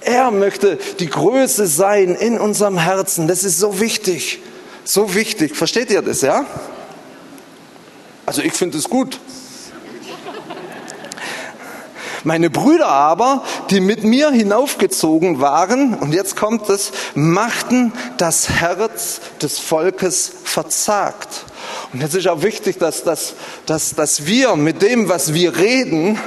er 0.01 0.33
möchte 0.33 0.77
die 0.99 1.09
Größe 1.09 1.69
sein 1.69 2.17
in 2.17 2.37
unserem 2.37 2.79
Herzen. 2.79 3.29
Das 3.29 3.45
ist 3.45 3.61
so 3.61 3.79
wichtig. 3.79 4.41
So 4.83 5.15
wichtig. 5.15 5.55
Versteht 5.55 5.93
ihr 5.93 6.03
das, 6.03 6.23
ja? 6.23 6.45
Also 8.27 8.43
ich 8.43 8.55
finde 8.55 8.77
es 8.77 8.89
gut. 8.89 9.21
Meine 12.29 12.51
Brüder 12.51 12.89
aber, 12.89 13.43
die 13.71 13.81
mit 13.81 14.05
mir 14.05 14.31
hinaufgezogen 14.31 15.41
waren, 15.41 15.95
und 15.95 16.13
jetzt 16.13 16.37
kommt 16.37 16.69
es, 16.69 16.93
machten 17.15 17.91
das 18.19 18.51
Herz 18.51 19.23
des 19.41 19.59
Volkes 19.59 20.31
verzagt. 20.45 21.47
Und 21.91 22.03
jetzt 22.03 22.15
ist 22.15 22.29
auch 22.29 22.43
wichtig, 22.43 22.79
dass, 22.79 23.03
dass, 23.03 23.33
dass, 23.65 23.95
dass 23.95 24.27
wir 24.27 24.57
mit 24.57 24.83
dem, 24.83 25.09
was 25.09 25.33
wir 25.33 25.57
reden, 25.57 26.19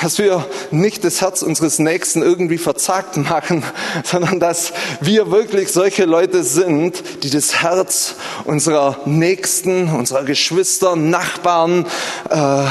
dass 0.00 0.18
wir 0.18 0.46
nicht 0.70 1.02
das 1.02 1.22
Herz 1.22 1.42
unseres 1.42 1.80
Nächsten 1.80 2.22
irgendwie 2.22 2.58
verzagt 2.58 3.16
machen, 3.16 3.64
sondern 4.04 4.38
dass 4.38 4.72
wir 5.00 5.32
wirklich 5.32 5.72
solche 5.72 6.04
Leute 6.04 6.44
sind, 6.44 7.02
die 7.24 7.30
das 7.30 7.62
Herz 7.62 8.14
unserer 8.44 8.98
Nächsten, 9.06 9.88
unserer 9.88 10.22
Geschwister, 10.22 10.94
Nachbarn, 10.94 11.84
äh, 12.30 12.62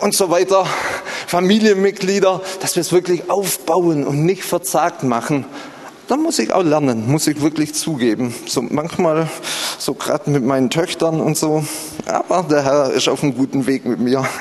und 0.00 0.14
so 0.14 0.30
weiter, 0.30 0.66
Familienmitglieder, 1.26 2.40
dass 2.60 2.76
wir 2.76 2.80
es 2.80 2.92
wirklich 2.92 3.30
aufbauen 3.30 4.06
und 4.06 4.24
nicht 4.24 4.44
verzagt 4.44 5.02
machen. 5.02 5.44
Da 6.08 6.16
muss 6.16 6.40
ich 6.40 6.52
auch 6.52 6.64
lernen, 6.64 7.08
muss 7.08 7.28
ich 7.28 7.40
wirklich 7.40 7.74
zugeben. 7.74 8.34
So 8.46 8.62
manchmal, 8.62 9.28
so 9.78 9.94
gerade 9.94 10.30
mit 10.30 10.44
meinen 10.44 10.68
Töchtern 10.68 11.20
und 11.20 11.36
so. 11.36 11.64
Aber 12.06 12.42
der 12.42 12.64
Herr 12.64 12.90
ist 12.92 13.08
auf 13.08 13.22
einem 13.22 13.36
guten 13.36 13.66
Weg 13.66 13.84
mit 13.84 14.00
mir. 14.00 14.24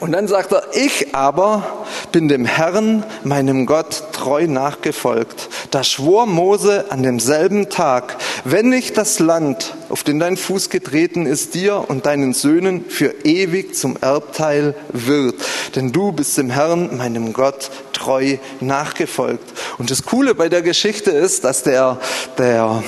Und 0.00 0.12
dann 0.12 0.26
sagt 0.28 0.52
er, 0.52 0.62
ich 0.72 1.14
aber 1.14 1.62
bin 2.10 2.28
dem 2.28 2.46
Herrn, 2.46 3.04
meinem 3.22 3.66
Gott, 3.66 4.04
treu 4.12 4.46
nachgefolgt. 4.46 5.50
Da 5.70 5.84
schwor 5.84 6.24
Mose 6.24 6.86
an 6.88 7.02
demselben 7.02 7.68
Tag, 7.68 8.16
wenn 8.44 8.72
ich 8.72 8.92
das 8.92 9.18
Land, 9.18 9.74
auf 9.88 10.04
den 10.04 10.18
dein 10.18 10.36
Fuß 10.36 10.70
getreten 10.70 11.26
ist, 11.26 11.54
dir 11.54 11.84
und 11.88 12.06
deinen 12.06 12.32
Söhnen 12.32 12.84
für 12.88 13.14
ewig 13.24 13.74
zum 13.74 13.96
Erbteil 14.00 14.74
wird. 14.88 15.36
Denn 15.74 15.92
du 15.92 16.12
bist 16.12 16.36
dem 16.38 16.50
Herrn, 16.50 16.96
meinem 16.96 17.32
Gott, 17.32 17.70
treu 17.92 18.38
nachgefolgt. 18.60 19.44
Und 19.78 19.90
das 19.90 20.04
Coole 20.04 20.34
bei 20.34 20.48
der 20.48 20.62
Geschichte 20.62 21.10
ist, 21.10 21.44
dass 21.44 21.62
der, 21.62 21.98
der, 22.38 22.82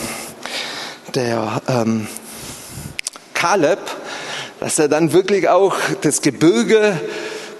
der 1.15 1.62
ähm, 1.69 2.07
Kaleb, 3.35 3.81
dass 4.61 4.79
er 4.79 4.88
dann 4.88 5.12
wirklich 5.12 5.49
auch 5.49 5.75
das 6.03 6.23
Gebirge 6.23 6.99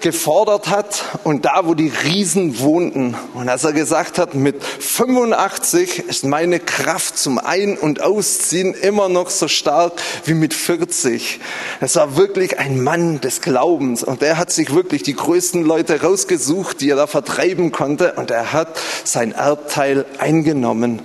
gefordert 0.03 0.69
hat 0.69 1.05
und 1.23 1.45
da, 1.45 1.61
wo 1.63 1.73
die 1.73 1.91
Riesen 2.03 2.59
wohnten. 2.59 3.15
Und 3.33 3.47
als 3.47 3.63
er 3.63 3.71
gesagt 3.71 4.19
hat, 4.19 4.35
mit 4.35 4.61
85 4.61 5.99
ist 6.07 6.25
meine 6.25 6.59
Kraft 6.59 7.17
zum 7.17 7.39
Ein- 7.39 7.77
und 7.77 8.01
Ausziehen 8.01 8.73
immer 8.73 9.07
noch 9.09 9.29
so 9.29 9.47
stark 9.47 9.93
wie 10.25 10.33
mit 10.33 10.53
40. 10.53 11.39
Das 11.79 11.95
war 11.95 12.17
wirklich 12.17 12.59
ein 12.59 12.83
Mann 12.83 13.21
des 13.21 13.41
Glaubens 13.41 14.03
und 14.03 14.21
er 14.21 14.37
hat 14.37 14.51
sich 14.51 14.75
wirklich 14.75 15.03
die 15.03 15.15
größten 15.15 15.63
Leute 15.63 16.01
rausgesucht, 16.01 16.81
die 16.81 16.89
er 16.89 16.97
da 16.97 17.07
vertreiben 17.07 17.71
konnte 17.71 18.13
und 18.13 18.29
er 18.29 18.51
hat 18.51 18.77
sein 19.05 19.31
Erbteil 19.31 20.05
eingenommen. 20.19 21.01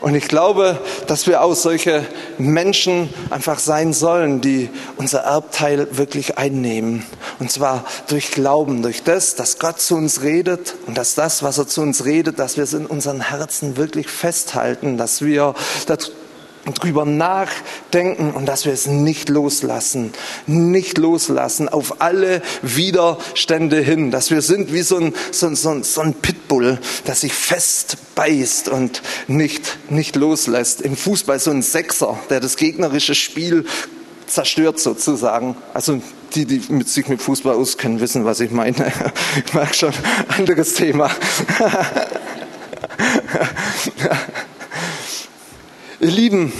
Und 0.00 0.14
ich 0.14 0.28
glaube, 0.28 0.78
dass 1.06 1.26
wir 1.26 1.42
auch 1.42 1.54
solche 1.54 2.06
Menschen 2.38 3.08
einfach 3.30 3.58
sein 3.58 3.92
sollen, 3.92 4.40
die 4.40 4.68
unser 4.96 5.20
Erbteil 5.20 5.88
wirklich 5.96 6.38
einnehmen. 6.38 7.04
Und 7.38 7.50
zwar 7.50 7.84
durch 8.08 8.30
Glauben, 8.30 8.82
durch 8.82 9.02
das, 9.02 9.34
dass 9.34 9.58
Gott 9.58 9.80
zu 9.80 9.96
uns 9.96 10.22
redet 10.22 10.74
und 10.86 10.98
dass 10.98 11.14
das, 11.14 11.42
was 11.42 11.58
er 11.58 11.66
zu 11.66 11.80
uns 11.80 12.04
redet, 12.04 12.38
dass 12.38 12.56
wir 12.56 12.64
es 12.64 12.74
in 12.74 12.86
unseren 12.86 13.20
Herzen 13.20 13.76
wirklich 13.76 14.08
festhalten, 14.08 14.98
dass 14.98 15.22
wir 15.22 15.54
drüber 16.74 17.04
nachdenken 17.96 18.30
und 18.32 18.46
dass 18.46 18.64
wir 18.64 18.72
es 18.72 18.86
nicht 18.86 19.28
loslassen, 19.28 20.12
nicht 20.46 20.96
loslassen 20.98 21.68
auf 21.68 22.00
alle 22.00 22.42
Widerstände 22.62 23.80
hin, 23.80 24.10
dass 24.10 24.30
wir 24.30 24.40
sind 24.42 24.72
wie 24.72 24.82
so 24.82 24.96
ein, 24.98 25.12
so 25.30 25.54
so 25.54 25.82
so 25.82 26.00
ein 26.00 26.14
Pitbull, 26.14 26.78
das 27.04 27.22
sich 27.22 27.32
fest 27.32 27.96
beißt 28.14 28.68
und 28.68 29.02
nicht, 29.28 29.78
nicht 29.90 30.16
loslässt. 30.16 30.82
Im 30.82 30.96
Fußball 30.96 31.38
so 31.38 31.50
ein 31.50 31.62
Sechser, 31.62 32.18
der 32.30 32.40
das 32.40 32.56
gegnerische 32.56 33.14
Spiel 33.14 33.64
zerstört 34.26 34.78
sozusagen. 34.80 35.56
Also 35.72 36.02
die, 36.34 36.44
die 36.44 36.60
mit, 36.68 36.88
sich 36.88 37.08
mit 37.08 37.22
Fußball 37.22 37.54
auskennen, 37.54 38.00
wissen, 38.00 38.24
was 38.24 38.40
ich 38.40 38.50
meine. 38.50 38.74
Ich 39.46 39.54
merke 39.54 39.74
schon, 39.74 39.92
anderes 40.36 40.74
Thema. 40.74 41.10
Ihr 46.00 46.10
Lieben, 46.10 46.52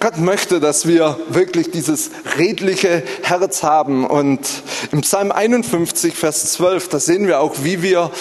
Gott 0.00 0.18
möchte, 0.18 0.60
dass 0.60 0.86
wir 0.86 1.18
wirklich 1.28 1.72
dieses 1.72 2.10
redliche 2.38 3.02
Herz 3.22 3.64
haben. 3.64 4.06
Und 4.06 4.46
im 4.92 5.00
Psalm 5.00 5.32
51, 5.32 6.14
Vers 6.14 6.52
12, 6.52 6.88
da 6.88 7.00
sehen 7.00 7.26
wir 7.26 7.40
auch, 7.40 7.56
wie 7.62 7.82
wir 7.82 8.12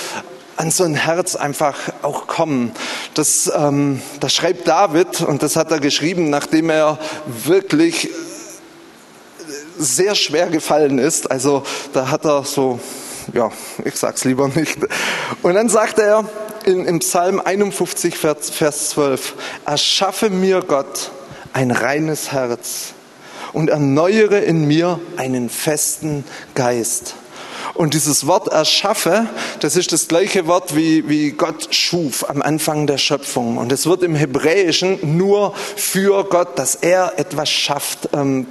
an 0.56 0.72
so 0.72 0.84
ein 0.84 0.96
Herz 0.96 1.36
einfach 1.36 1.78
auch 2.02 2.26
kommen. 2.26 2.72
Das, 3.14 3.52
ähm, 3.56 4.02
das 4.20 4.34
schreibt 4.34 4.68
David 4.68 5.22
und 5.22 5.44
das 5.44 5.56
hat 5.56 5.70
er 5.70 5.80
geschrieben, 5.80 6.32
nachdem 6.32 6.72
er 6.72 6.98
wirklich 7.28 8.10
sehr 9.78 10.16
schwer 10.16 10.48
gefallen 10.48 10.98
ist. 10.98 11.30
Also 11.30 11.62
da 11.94 12.10
hat 12.10 12.26
er 12.26 12.44
so, 12.44 12.80
ja, 13.34 13.52
ich 13.86 13.96
sag's 13.96 14.26
lieber 14.26 14.48
nicht. 14.48 14.80
Und 15.44 15.54
dann 15.54 15.70
sagt 15.70 16.00
er, 16.00 16.28
in, 16.66 16.86
im 16.86 17.00
Psalm 17.00 17.40
51, 17.40 18.18
Vers, 18.18 18.50
Vers 18.50 18.90
12, 18.90 19.36
erschaffe 19.64 20.32
mir 20.32 20.62
Gott 20.62 21.12
ein 21.58 21.72
reines 21.72 22.32
Herz 22.32 22.94
und 23.52 23.72
erneuere 23.72 24.42
in 24.42 24.68
mir 24.68 25.00
einen 25.18 25.50
festen 25.50 26.24
Geist. 26.54 27.16
Und 27.74 27.94
dieses 27.94 28.28
Wort 28.28 28.48
erschaffe, 28.48 29.28
das 29.60 29.76
ist 29.76 29.94
das 29.94 30.08
gleiche 30.08 30.48
Wort 30.48 30.76
wie, 30.76 31.08
wie 31.10 31.32
Gott 31.32 31.74
schuf 31.74 32.30
am 32.30 32.42
Anfang 32.42 32.88
der 32.88 32.98
Schöpfung. 32.98 33.58
Und 33.58 33.72
es 33.72 33.86
wird 33.86 34.04
im 34.04 34.16
Hebräischen 34.16 35.18
nur 35.18 35.54
für 35.76 36.24
Gott, 36.24 36.58
dass 36.60 36.76
er 36.76 37.14
etwas 37.18 37.50
schafft, 37.50 38.10
ähm, 38.14 38.48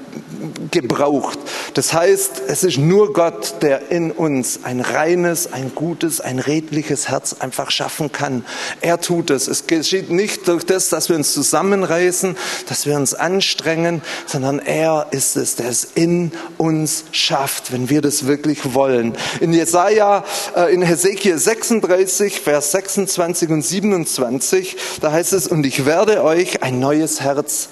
gebraucht. 0.70 1.38
Das 1.74 1.92
heißt, 1.92 2.42
es 2.48 2.64
ist 2.64 2.78
nur 2.78 3.12
Gott, 3.12 3.56
der 3.62 3.90
in 3.90 4.10
uns 4.10 4.60
ein 4.62 4.80
reines, 4.80 5.52
ein 5.52 5.72
gutes, 5.74 6.20
ein 6.20 6.38
redliches 6.38 7.08
Herz 7.08 7.36
einfach 7.38 7.70
schaffen 7.70 8.12
kann. 8.12 8.44
Er 8.80 9.00
tut 9.00 9.30
es. 9.30 9.48
Es 9.48 9.66
geschieht 9.66 10.10
nicht 10.10 10.48
durch 10.48 10.64
das, 10.64 10.88
dass 10.88 11.08
wir 11.08 11.16
uns 11.16 11.32
zusammenreißen, 11.32 12.36
dass 12.68 12.86
wir 12.86 12.96
uns 12.96 13.14
anstrengen, 13.14 14.02
sondern 14.26 14.58
er 14.58 15.08
ist 15.10 15.36
es, 15.36 15.56
der 15.56 15.68
es 15.68 15.84
in 15.94 16.32
uns 16.58 17.04
schafft, 17.12 17.72
wenn 17.72 17.90
wir 17.90 18.00
das 18.00 18.26
wirklich 18.26 18.74
wollen. 18.74 18.95
In 19.40 19.52
Jesaja, 19.52 20.24
äh, 20.56 20.72
in 20.72 20.82
Hesekiel 20.82 21.38
36, 21.38 22.40
Vers 22.40 22.72
26 22.72 23.50
und 23.50 23.62
27, 23.62 24.76
da 25.00 25.12
heißt 25.12 25.32
es, 25.32 25.46
und 25.46 25.64
ich 25.66 25.86
werde 25.86 26.22
euch 26.22 26.62
ein 26.62 26.78
neues 26.78 27.20
Herz 27.20 27.68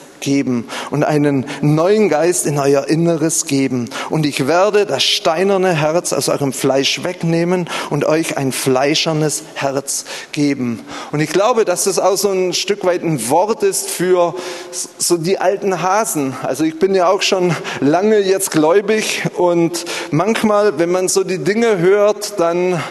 und 0.90 1.04
einen 1.04 1.46
neuen 1.60 2.08
Geist 2.08 2.46
in 2.46 2.58
euer 2.58 2.86
Inneres 2.88 3.46
geben. 3.46 3.90
Und 4.10 4.26
ich 4.26 4.46
werde 4.46 4.86
das 4.86 5.02
steinerne 5.02 5.72
Herz 5.72 6.12
aus 6.12 6.28
eurem 6.28 6.52
Fleisch 6.52 7.02
wegnehmen 7.04 7.68
und 7.90 8.04
euch 8.04 8.36
ein 8.36 8.52
fleischernes 8.52 9.42
Herz 9.54 10.04
geben. 10.32 10.80
Und 11.12 11.20
ich 11.20 11.30
glaube, 11.30 11.64
dass 11.64 11.84
das 11.84 11.98
auch 11.98 12.16
so 12.16 12.30
ein 12.30 12.52
Stück 12.52 12.84
weit 12.84 13.02
ein 13.02 13.28
Wort 13.28 13.62
ist 13.62 13.90
für 13.90 14.34
so 14.98 15.16
die 15.16 15.38
alten 15.38 15.82
Hasen. 15.82 16.34
Also 16.42 16.64
ich 16.64 16.78
bin 16.78 16.94
ja 16.94 17.08
auch 17.08 17.22
schon 17.22 17.54
lange 17.80 18.18
jetzt 18.18 18.50
gläubig 18.50 19.22
und 19.36 19.84
manchmal, 20.10 20.78
wenn 20.78 20.90
man 20.90 21.08
so 21.08 21.24
die 21.24 21.38
Dinge 21.38 21.78
hört, 21.78 22.40
dann 22.40 22.82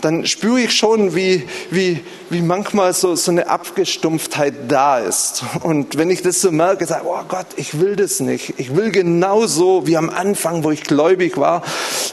dann 0.00 0.26
spüre 0.26 0.60
ich 0.60 0.72
schon, 0.72 1.14
wie, 1.14 1.46
wie, 1.70 2.00
wie 2.30 2.42
manchmal 2.42 2.92
so, 2.92 3.14
so 3.14 3.30
eine 3.30 3.48
Abgestumpftheit 3.48 4.54
da 4.68 4.98
ist. 4.98 5.44
Und 5.62 5.96
wenn 5.96 6.10
ich 6.10 6.22
das 6.22 6.40
so 6.40 6.50
merke, 6.50 6.86
sage 6.86 7.04
oh 7.06 7.22
Gott, 7.28 7.46
ich 7.56 7.80
will 7.80 7.96
das 7.96 8.20
nicht. 8.20 8.54
Ich 8.58 8.76
will 8.76 8.90
genauso 8.90 9.86
wie 9.86 9.96
am 9.96 10.10
Anfang, 10.10 10.64
wo 10.64 10.70
ich 10.70 10.84
gläubig 10.84 11.36
war, 11.36 11.62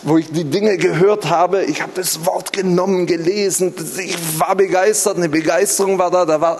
wo 0.03 0.17
ich 0.17 0.31
die 0.31 0.45
Dinge 0.45 0.77
gehört 0.77 1.29
habe. 1.29 1.63
Ich 1.65 1.81
habe 1.81 1.91
das 1.95 2.25
Wort 2.25 2.53
genommen, 2.53 3.05
gelesen. 3.05 3.73
Ich 3.97 4.17
war 4.39 4.55
begeistert, 4.55 5.17
eine 5.17 5.29
Begeisterung 5.29 5.99
war 5.99 6.11
da. 6.11 6.25
Da 6.25 6.41
war 6.41 6.59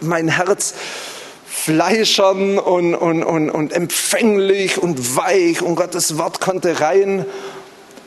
mein 0.00 0.28
Herz 0.28 0.74
fleischern 1.50 2.58
und, 2.58 2.94
und, 2.94 3.22
und, 3.22 3.50
und 3.50 3.72
empfänglich 3.72 4.78
und 4.78 5.16
weich 5.16 5.60
und 5.62 5.74
Gottes 5.74 6.16
Wort 6.16 6.40
konnte 6.40 6.80
rein. 6.80 7.26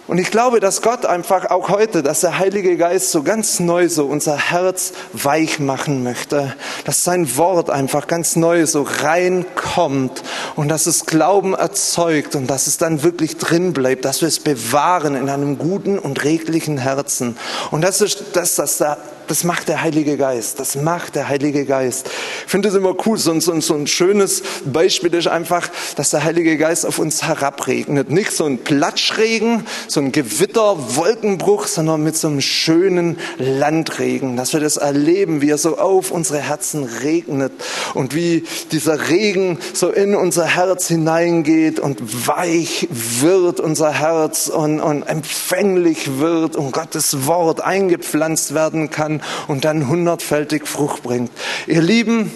Und 0.05 0.17
ich 0.17 0.31
glaube, 0.31 0.59
dass 0.59 0.81
Gott 0.81 1.05
einfach 1.05 1.49
auch 1.49 1.69
heute, 1.69 2.03
dass 2.03 2.21
der 2.21 2.37
Heilige 2.37 2.75
Geist 2.75 3.11
so 3.11 3.23
ganz 3.23 3.61
neu 3.61 3.87
so 3.87 4.05
unser 4.05 4.35
Herz 4.35 4.91
weich 5.13 5.59
machen 5.59 6.03
möchte, 6.03 6.53
dass 6.83 7.05
sein 7.05 7.37
Wort 7.37 7.69
einfach 7.69 8.07
ganz 8.07 8.35
neu 8.35 8.65
so 8.65 8.81
reinkommt 8.81 10.21
und 10.57 10.67
dass 10.67 10.87
es 10.87 11.05
Glauben 11.05 11.53
erzeugt 11.53 12.35
und 12.35 12.47
dass 12.47 12.67
es 12.67 12.77
dann 12.77 13.03
wirklich 13.03 13.37
drin 13.37 13.71
bleibt, 13.71 14.03
dass 14.03 14.19
wir 14.19 14.27
es 14.27 14.41
bewahren 14.41 15.15
in 15.15 15.29
einem 15.29 15.57
guten 15.57 15.97
und 15.97 16.21
reglichen 16.25 16.77
Herzen. 16.77 17.37
Und 17.71 17.81
das 17.81 18.01
ist 18.01 18.23
das, 18.33 18.55
dass 18.55 18.79
der 18.79 18.97
das 19.27 19.43
macht 19.43 19.67
der 19.67 19.81
Heilige 19.81 20.17
Geist. 20.17 20.59
Das 20.59 20.75
macht 20.75 21.15
der 21.15 21.27
Heilige 21.27 21.65
Geist. 21.65 22.09
Ich 22.45 22.51
finde 22.51 22.69
es 22.69 22.75
immer 22.75 22.95
cool. 23.05 23.17
So, 23.17 23.39
so, 23.39 23.59
so 23.59 23.73
ein 23.75 23.87
schönes 23.87 24.43
Beispiel 24.65 25.13
ist 25.13 25.27
einfach, 25.27 25.69
dass 25.95 26.09
der 26.09 26.23
Heilige 26.23 26.57
Geist 26.57 26.85
auf 26.85 26.99
uns 26.99 27.23
herabregnet. 27.23 28.11
Nicht 28.11 28.31
so 28.31 28.45
ein 28.45 28.59
Platschregen, 28.59 29.65
so 29.87 29.99
ein 29.99 30.11
Gewitter, 30.11 30.95
Wolkenbruch, 30.95 31.67
sondern 31.67 32.03
mit 32.03 32.17
so 32.17 32.27
einem 32.27 32.41
schönen 32.41 33.17
Landregen. 33.37 34.37
Dass 34.37 34.53
wir 34.53 34.59
das 34.59 34.77
erleben, 34.77 35.41
wie 35.41 35.49
er 35.49 35.57
so 35.57 35.77
auf 35.77 36.11
unsere 36.11 36.39
Herzen 36.39 36.83
regnet 36.83 37.51
und 37.93 38.15
wie 38.15 38.43
dieser 38.71 39.09
Regen 39.09 39.59
so 39.73 39.89
in 39.89 40.15
unser 40.15 40.45
Herz 40.45 40.87
hineingeht 40.87 41.79
und 41.79 42.27
weich 42.27 42.87
wird 42.91 43.59
unser 43.59 43.91
Herz 43.91 44.47
und, 44.47 44.79
und 44.79 45.03
empfänglich 45.03 46.19
wird 46.19 46.55
und 46.55 46.71
Gottes 46.71 47.25
Wort 47.27 47.61
eingepflanzt 47.61 48.53
werden 48.53 48.89
kann 48.89 49.12
kann 49.19 49.21
und 49.47 49.65
dann 49.65 49.87
hundertfältig 49.87 50.67
Frucht 50.67 51.03
bringt. 51.03 51.31
Ihr 51.67 51.81
Lieben, 51.81 52.31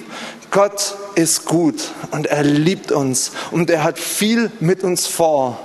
Gott 0.51 0.95
ist 1.15 1.45
gut 1.45 1.91
und 2.11 2.27
er 2.27 2.43
liebt 2.43 2.91
uns 2.91 3.31
und 3.51 3.69
er 3.69 3.83
hat 3.83 3.99
viel 3.99 4.51
mit 4.59 4.83
uns 4.83 5.07
vor. 5.07 5.59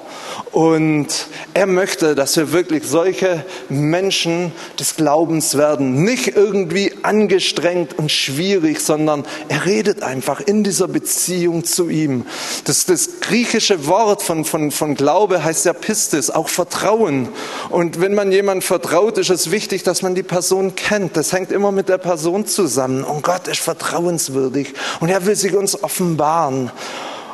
Und 0.51 1.29
er 1.55 1.67
möchte, 1.67 2.15
dass 2.15 2.37
wir 2.37 2.53
wirklich 2.53 2.85
solche 2.85 3.45
Menschen 3.69 4.53
des 4.79 4.97
Glaubens 4.97 5.57
werden. 5.57 6.05
Nicht 6.05 6.37
irgendwie 6.37 6.92
angestrengt 7.05 7.99
und 7.99 8.11
schwierig, 8.11 8.81
sondern 8.81 9.25
er 9.49 9.65
redet 9.67 10.03
einfach 10.03 10.41
in 10.41 10.65
dieser 10.65 10.89
Beziehung 10.89 11.65
zu 11.65 11.89
ihm. 11.89 12.27
Das, 12.65 12.87
das 12.87 13.21
griechische 13.21 13.87
Wort 13.87 14.23
von, 14.23 14.45
von, 14.45 14.71
von 14.71 14.95
Glaube 14.95 15.45
heißt 15.45 15.65
ja 15.67 15.73
Pistis, 15.73 16.31
auch 16.31 16.49
Vertrauen. 16.49 17.29
Und 17.71 18.01
wenn 18.01 18.15
man 18.15 18.33
jemand 18.33 18.65
vertraut, 18.65 19.19
ist 19.19 19.31
es 19.31 19.51
wichtig, 19.51 19.83
dass 19.83 20.03
man 20.03 20.15
die 20.15 20.23
Person 20.23 20.75
kennt. 20.75 21.17
Das 21.17 21.33
hängt 21.33 21.53
immer 21.53 21.73
mit 21.73 21.89
der 21.89 21.99
Person 21.99 22.47
zusammen. 22.47 23.05
Und 23.05 23.23
Gott 23.23 23.49
ist 23.49 23.61
vertrauenswürdig 23.61 24.75
und 25.01 25.09
er 25.09 25.27
will 25.27 25.37
sich 25.37 25.55
uns 25.55 25.83
offenbaren. 25.83 26.71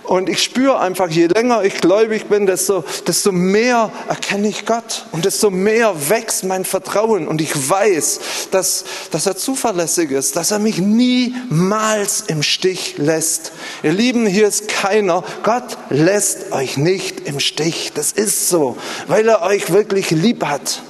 Und 0.09 0.31
ich 0.31 0.43
spüre 0.43 0.81
einfach, 0.81 1.11
je 1.11 1.27
länger 1.27 1.65
ich 1.65 1.83
gläubig 1.83 2.31
bin, 2.31 2.47
desto, 2.47 2.83
desto 3.07 3.31
mehr 3.31 3.93
erkenne 4.09 4.49
ich 4.49 4.65
Gott 4.65 5.05
und 5.13 5.27
desto 5.27 5.51
mehr 5.51 6.09
wächst 6.09 6.45
mein 6.45 6.65
Vertrauen. 6.65 7.29
Und 7.29 7.43
ich 7.43 7.53
weiß, 7.69 8.49
dass, 8.51 8.85
dass 9.11 9.27
er 9.27 9.37
zuverlässig 9.37 10.11
ist, 10.11 10.35
dass 10.37 10.51
er 10.51 10.61
mich 10.61 10.79
niemals 10.79 12.23
im 12.23 12.43
Stich 12.43 12.97
lässt. 12.97 13.53
Ihr 13.83 13.93
Lieben, 13.93 14.25
hier 14.25 14.49
ist 14.49 14.69
keiner. 14.69 15.25
Gott 15.43 15.77
lässt 15.91 16.53
euch 16.53 16.79
nicht 16.79 17.29
im 17.29 17.39
Stich. 17.39 17.93
Das 17.93 18.13
ist 18.13 18.49
so, 18.49 18.79
weil 19.09 19.29
er 19.29 19.43
euch 19.43 19.75
wirklich 19.75 20.11
lieb 20.11 20.47
hat. 20.47 20.81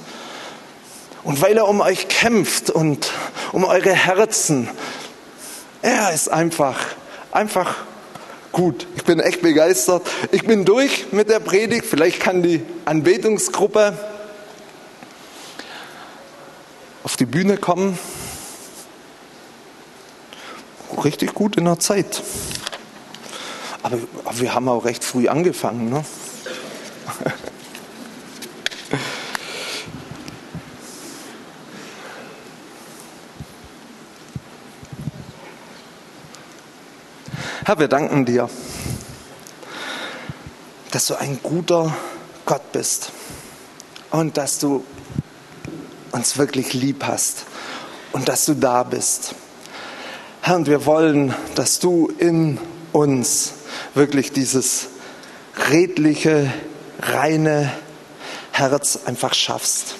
Und 1.25 1.41
weil 1.41 1.57
er 1.57 1.67
um 1.67 1.81
euch 1.81 2.07
kämpft 2.07 2.69
und 2.69 3.11
um 3.51 3.65
eure 3.65 3.91
Herzen. 3.91 4.69
Er 5.81 6.13
ist 6.13 6.29
einfach, 6.29 6.77
einfach 7.33 7.75
gut. 8.51 8.87
Ich 8.95 9.03
bin 9.03 9.19
echt 9.19 9.41
begeistert. 9.41 10.07
Ich 10.31 10.45
bin 10.45 10.65
durch 10.65 11.11
mit 11.11 11.29
der 11.29 11.39
Predigt. 11.39 11.85
Vielleicht 11.85 12.19
kann 12.19 12.43
die 12.43 12.61
Anbetungsgruppe 12.85 13.97
auf 17.03 17.15
die 17.15 17.25
Bühne 17.25 17.57
kommen. 17.57 17.97
Richtig 21.03 21.33
gut 21.33 21.55
in 21.55 21.65
der 21.65 21.79
Zeit. 21.79 22.21
Aber, 23.83 23.97
wir 24.33 24.53
haben 24.53 24.67
auch 24.67 24.85
recht 24.85 25.03
früh 25.03 25.27
angefangen. 25.27 25.89
Ne? 25.89 26.05
Herr, 37.65 37.77
wir 37.77 37.89
danken 37.89 38.23
dir, 38.23 38.49
dass 40.91 41.07
du 41.07 41.15
ein 41.15 41.39
guter 41.43 41.93
Gott 42.45 42.71
bist 42.71 43.11
und 44.11 44.37
dass 44.37 44.59
du 44.59 44.85
uns 46.11 46.37
wirklich 46.37 46.73
lieb 46.73 47.03
hast 47.05 47.43
und 48.13 48.29
dass 48.29 48.45
du 48.45 48.53
da 48.53 48.83
bist. 48.83 49.35
Herr, 50.41 50.55
und 50.55 50.67
wir 50.67 50.85
wollen, 50.85 51.35
dass 51.55 51.79
du 51.79 52.09
in 52.17 52.59
uns 52.93 53.53
wirklich 53.93 54.31
dieses 54.31 54.87
redliche, 55.69 56.51
reine 57.01 57.73
Herz 58.53 58.99
einfach 59.05 59.33
schaffst. 59.33 59.95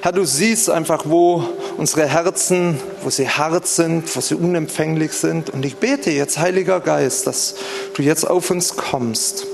Herr, 0.00 0.12
du 0.12 0.24
siehst 0.24 0.70
einfach, 0.70 1.02
wo 1.04 1.46
unsere 1.76 2.06
Herzen, 2.06 2.80
wo 3.08 3.10
sie 3.10 3.26
hart 3.26 3.66
sind, 3.66 4.14
wo 4.14 4.20
sie 4.20 4.34
unempfänglich 4.34 5.12
sind. 5.12 5.48
Und 5.48 5.64
ich 5.64 5.76
bete 5.76 6.10
jetzt, 6.10 6.38
Heiliger 6.38 6.78
Geist, 6.78 7.26
dass 7.26 7.54
du 7.94 8.02
jetzt 8.02 8.28
auf 8.28 8.50
uns 8.50 8.76
kommst 8.76 9.46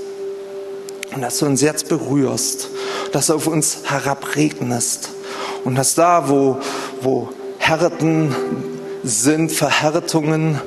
und 1.15 1.21
dass 1.21 1.39
du 1.39 1.45
uns 1.45 1.61
jetzt 1.61 1.87
berührst, 1.87 2.67
dass 3.13 3.27
du 3.27 3.35
auf 3.35 3.47
uns 3.47 3.77
herabregnest 3.85 5.07
und 5.63 5.75
dass 5.75 5.95
da, 5.95 6.27
wo, 6.27 6.57
wo 6.99 7.29
Härten 7.57 8.35
sind, 9.05 9.53
Verhärtungen, 9.53 10.59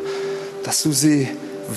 dass 0.65 0.83
du 0.83 0.91
sie 0.93 1.29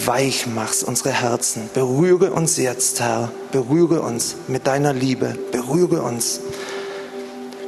weich 0.06 0.48
machst, 0.48 0.86
unsere 0.86 1.12
Herzen. 1.12 1.70
Berühre 1.74 2.32
uns 2.32 2.56
jetzt, 2.56 3.02
Herr. 3.02 3.34
Berühre 3.52 4.00
uns 4.02 4.38
mit 4.48 4.66
deiner 4.66 4.94
Liebe. 4.94 5.36
Berühre 5.52 6.04
uns. 6.04 6.40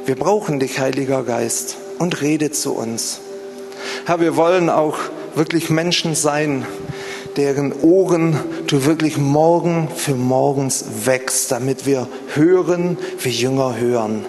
Wir 0.06 0.16
brauchen 0.16 0.60
dich, 0.60 0.78
Heiliger 0.78 1.24
Geist, 1.24 1.76
und 1.98 2.22
rede 2.22 2.50
zu 2.50 2.72
uns. 2.72 3.20
Herr, 4.06 4.20
wir 4.20 4.36
wollen 4.36 4.70
auch 4.70 4.96
wirklich 5.34 5.70
Menschen 5.70 6.14
sein, 6.14 6.66
deren 7.36 7.72
Ohren 7.82 8.38
du 8.66 8.84
wirklich 8.84 9.16
morgen 9.16 9.88
für 9.94 10.14
morgens 10.14 10.84
wächst, 11.04 11.50
damit 11.50 11.86
wir 11.86 12.06
hören, 12.34 12.98
wie 13.20 13.30
Jünger 13.30 13.76
hören. 13.76 14.26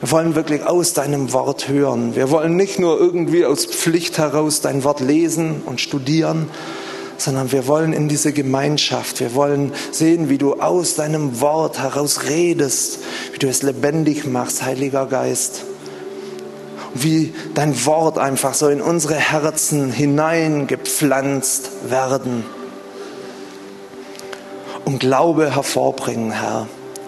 Wir 0.00 0.10
wollen 0.12 0.34
wirklich 0.34 0.66
aus 0.66 0.94
deinem 0.94 1.32
Wort 1.32 1.68
hören. 1.68 2.16
Wir 2.16 2.30
wollen 2.30 2.56
nicht 2.56 2.78
nur 2.78 2.98
irgendwie 2.98 3.44
aus 3.44 3.66
Pflicht 3.66 4.18
heraus 4.18 4.62
dein 4.62 4.82
Wort 4.82 5.00
lesen 5.00 5.62
und 5.66 5.80
studieren, 5.80 6.48
sondern 7.18 7.52
wir 7.52 7.66
wollen 7.66 7.92
in 7.92 8.08
diese 8.08 8.32
Gemeinschaft. 8.32 9.20
Wir 9.20 9.34
wollen 9.34 9.72
sehen, 9.90 10.30
wie 10.30 10.38
du 10.38 10.54
aus 10.54 10.94
deinem 10.94 11.40
Wort 11.40 11.80
heraus 11.82 12.24
redest, 12.28 13.00
wie 13.32 13.38
du 13.38 13.48
es 13.48 13.62
lebendig 13.62 14.24
machst, 14.24 14.62
Heiliger 14.62 15.06
Geist. 15.06 15.64
Wie 16.94 17.32
dein 17.54 17.84
Wort 17.86 18.18
einfach 18.18 18.54
so 18.54 18.68
in 18.68 18.80
unsere 18.80 19.14
Herzen 19.14 19.92
hineingepflanzt 19.92 21.90
werden. 21.90 22.44
Und 24.84 24.98
Glaube 24.98 25.54
hervorbringen, 25.54 26.32
Herr. 26.32 26.66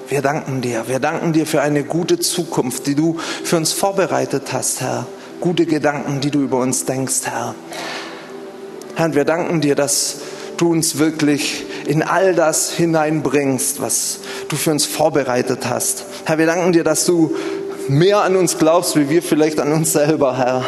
Wir 0.09 0.20
danken 0.20 0.61
dir. 0.61 0.85
Wir 0.89 0.99
danken 0.99 1.33
dir 1.33 1.47
für 1.47 1.62
eine 1.62 1.85
gute 1.85 2.18
Zukunft, 2.18 2.87
die 2.87 2.95
du 2.95 3.16
für 3.18 3.57
uns 3.57 3.72
vorbereitet 3.72 4.53
hast, 4.53 4.80
Herr. 4.83 5.07
Gute 5.41 5.66
Gedanken, 5.66 6.20
die 6.20 6.30
du 6.30 6.41
über 6.43 6.59
uns 6.59 6.85
denkst, 6.85 7.22
Herr. 7.24 7.55
Herr, 8.95 9.14
wir 9.14 9.24
danken 9.24 9.61
dir, 9.62 9.74
dass 9.74 10.18
du 10.59 10.70
uns 10.70 10.99
wirklich 10.99 11.64
in 11.87 12.03
all 12.03 12.35
das 12.35 12.70
hineinbringst, 12.70 13.80
was 13.80 14.20
du 14.49 14.57
für 14.57 14.70
uns 14.70 14.85
vorbereitet 14.85 15.66
hast. 15.68 16.05
Herr, 16.24 16.39
wir 16.39 16.47
danken 16.47 16.72
dir, 16.72 16.85
dass 16.85 17.05
du 17.05 17.35
mehr 17.89 18.22
an 18.22 18.37
uns 18.37 18.59
glaubst, 18.59 18.97
wie 18.97 19.09
wir 19.09 19.22
vielleicht 19.22 19.61
an 19.61 19.72
uns 19.72 19.93
selber, 19.93 20.37
Herr. 20.37 20.64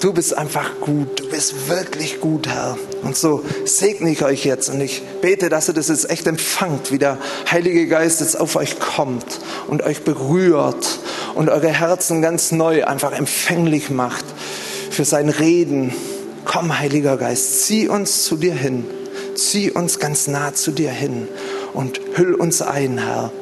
Du 0.00 0.12
bist 0.12 0.36
einfach 0.36 0.80
gut, 0.80 1.20
du 1.20 1.28
bist 1.28 1.68
wirklich 1.68 2.20
gut, 2.20 2.46
Herr. 2.48 2.76
Und 3.02 3.16
so 3.16 3.42
segne 3.64 4.10
ich 4.10 4.24
euch 4.24 4.44
jetzt 4.44 4.70
und 4.70 4.80
ich 4.80 5.02
bete, 5.20 5.48
dass 5.48 5.68
ihr 5.68 5.74
das 5.74 5.88
jetzt 5.88 6.10
echt 6.10 6.26
empfangt, 6.26 6.92
wie 6.92 6.98
der 6.98 7.18
Heilige 7.50 7.86
Geist 7.86 8.20
jetzt 8.20 8.38
auf 8.38 8.56
euch 8.56 8.78
kommt 8.78 9.40
und 9.66 9.82
euch 9.82 10.02
berührt 10.02 10.98
und 11.34 11.48
eure 11.48 11.68
Herzen 11.68 12.22
ganz 12.22 12.52
neu 12.52 12.84
einfach 12.84 13.12
empfänglich 13.12 13.90
macht 13.90 14.24
für 14.90 15.04
sein 15.04 15.28
Reden. 15.28 15.92
Komm, 16.44 16.78
Heiliger 16.78 17.16
Geist, 17.16 17.64
zieh 17.64 17.88
uns 17.88 18.24
zu 18.24 18.36
dir 18.36 18.54
hin, 18.54 18.84
zieh 19.34 19.70
uns 19.70 19.98
ganz 19.98 20.28
nah 20.28 20.54
zu 20.54 20.70
dir 20.70 20.90
hin 20.90 21.28
und 21.74 22.00
hüll 22.14 22.34
uns 22.34 22.62
ein, 22.62 22.98
Herr. 22.98 23.32